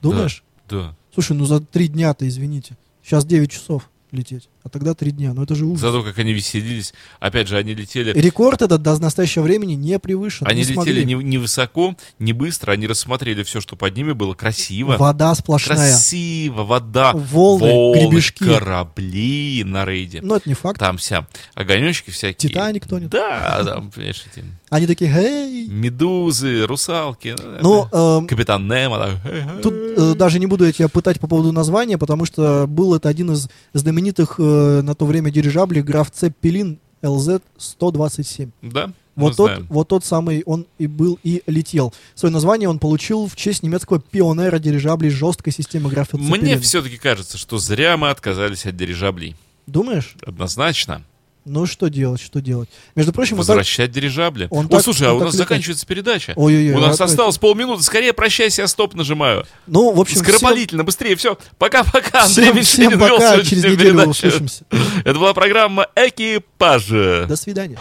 [0.00, 0.44] Думаешь?
[0.68, 0.94] Да.
[1.12, 2.76] Слушай, ну за три дня-то, извините.
[3.02, 5.34] Сейчас 9 часов лететь, а тогда три дня.
[5.34, 5.82] Ну это же ужас.
[5.82, 6.94] Зато как они веселились.
[7.20, 8.18] Опять же, они летели...
[8.18, 10.46] Рекорд этот до настоящего времени не превышен.
[10.46, 11.04] Они не летели смогли.
[11.04, 14.96] не, не высоко, не быстро, они рассмотрели все, что под ними было красиво.
[14.96, 15.76] Вода сплошная.
[15.76, 18.42] Красиво, вода, Волны, гребешки.
[18.44, 20.22] корабли на рейде.
[20.22, 20.78] Но это не факт.
[20.80, 22.48] Там вся огонечки всякие.
[22.50, 23.10] Титаник тонет.
[23.10, 25.68] Да, там, понимаешь, эти Они такие, эй!
[25.68, 27.36] медузы, русалки.
[27.60, 28.98] Ну, эм, Капитан Немо.
[28.98, 29.62] так.
[29.62, 33.08] Тут э, даже не буду я тебя пытать по поводу названия, потому что был это
[33.08, 38.50] один из знаменитых э, на то время дирижаблей граф Цеппелин LZ-127.
[38.62, 39.66] Да, Вот тот, знаем.
[39.70, 41.92] вот тот самый он и был и летел.
[42.14, 46.36] Свое название он получил в честь немецкого пионера дирижаблей жесткой системы графа Цеппелина.
[46.36, 49.36] Мне все-таки кажется, что зря мы отказались от дирижаблей.
[49.66, 50.16] Думаешь?
[50.26, 51.02] Однозначно.
[51.46, 52.70] Ну что делать, что делать?
[52.94, 54.48] Между прочим, он так- Возвращать дирижабли.
[54.50, 55.48] он Ой, так- слушай, а он у так нас летает.
[55.48, 56.32] заканчивается передача.
[56.36, 57.82] Ой-ой-ой, У нас а- осталось полминуты.
[57.82, 59.44] Скорее прощайся, я стоп нажимаю.
[59.66, 61.36] Ну, в общем, всем- Скоропалительно, быстрее, все.
[61.58, 62.24] Пока-пока.
[62.24, 64.10] Андрей всем, всем вел пока, через неделю передачу.
[64.10, 64.64] услышимся.
[65.04, 66.86] Это была программа «Экипаж».
[66.88, 67.78] До свидания.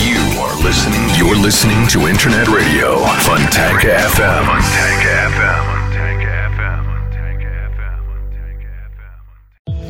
[0.00, 1.10] You are listening.
[1.18, 4.46] You're listening to Internet Radio, Funtank FM.
[4.46, 5.83] Funtank FM.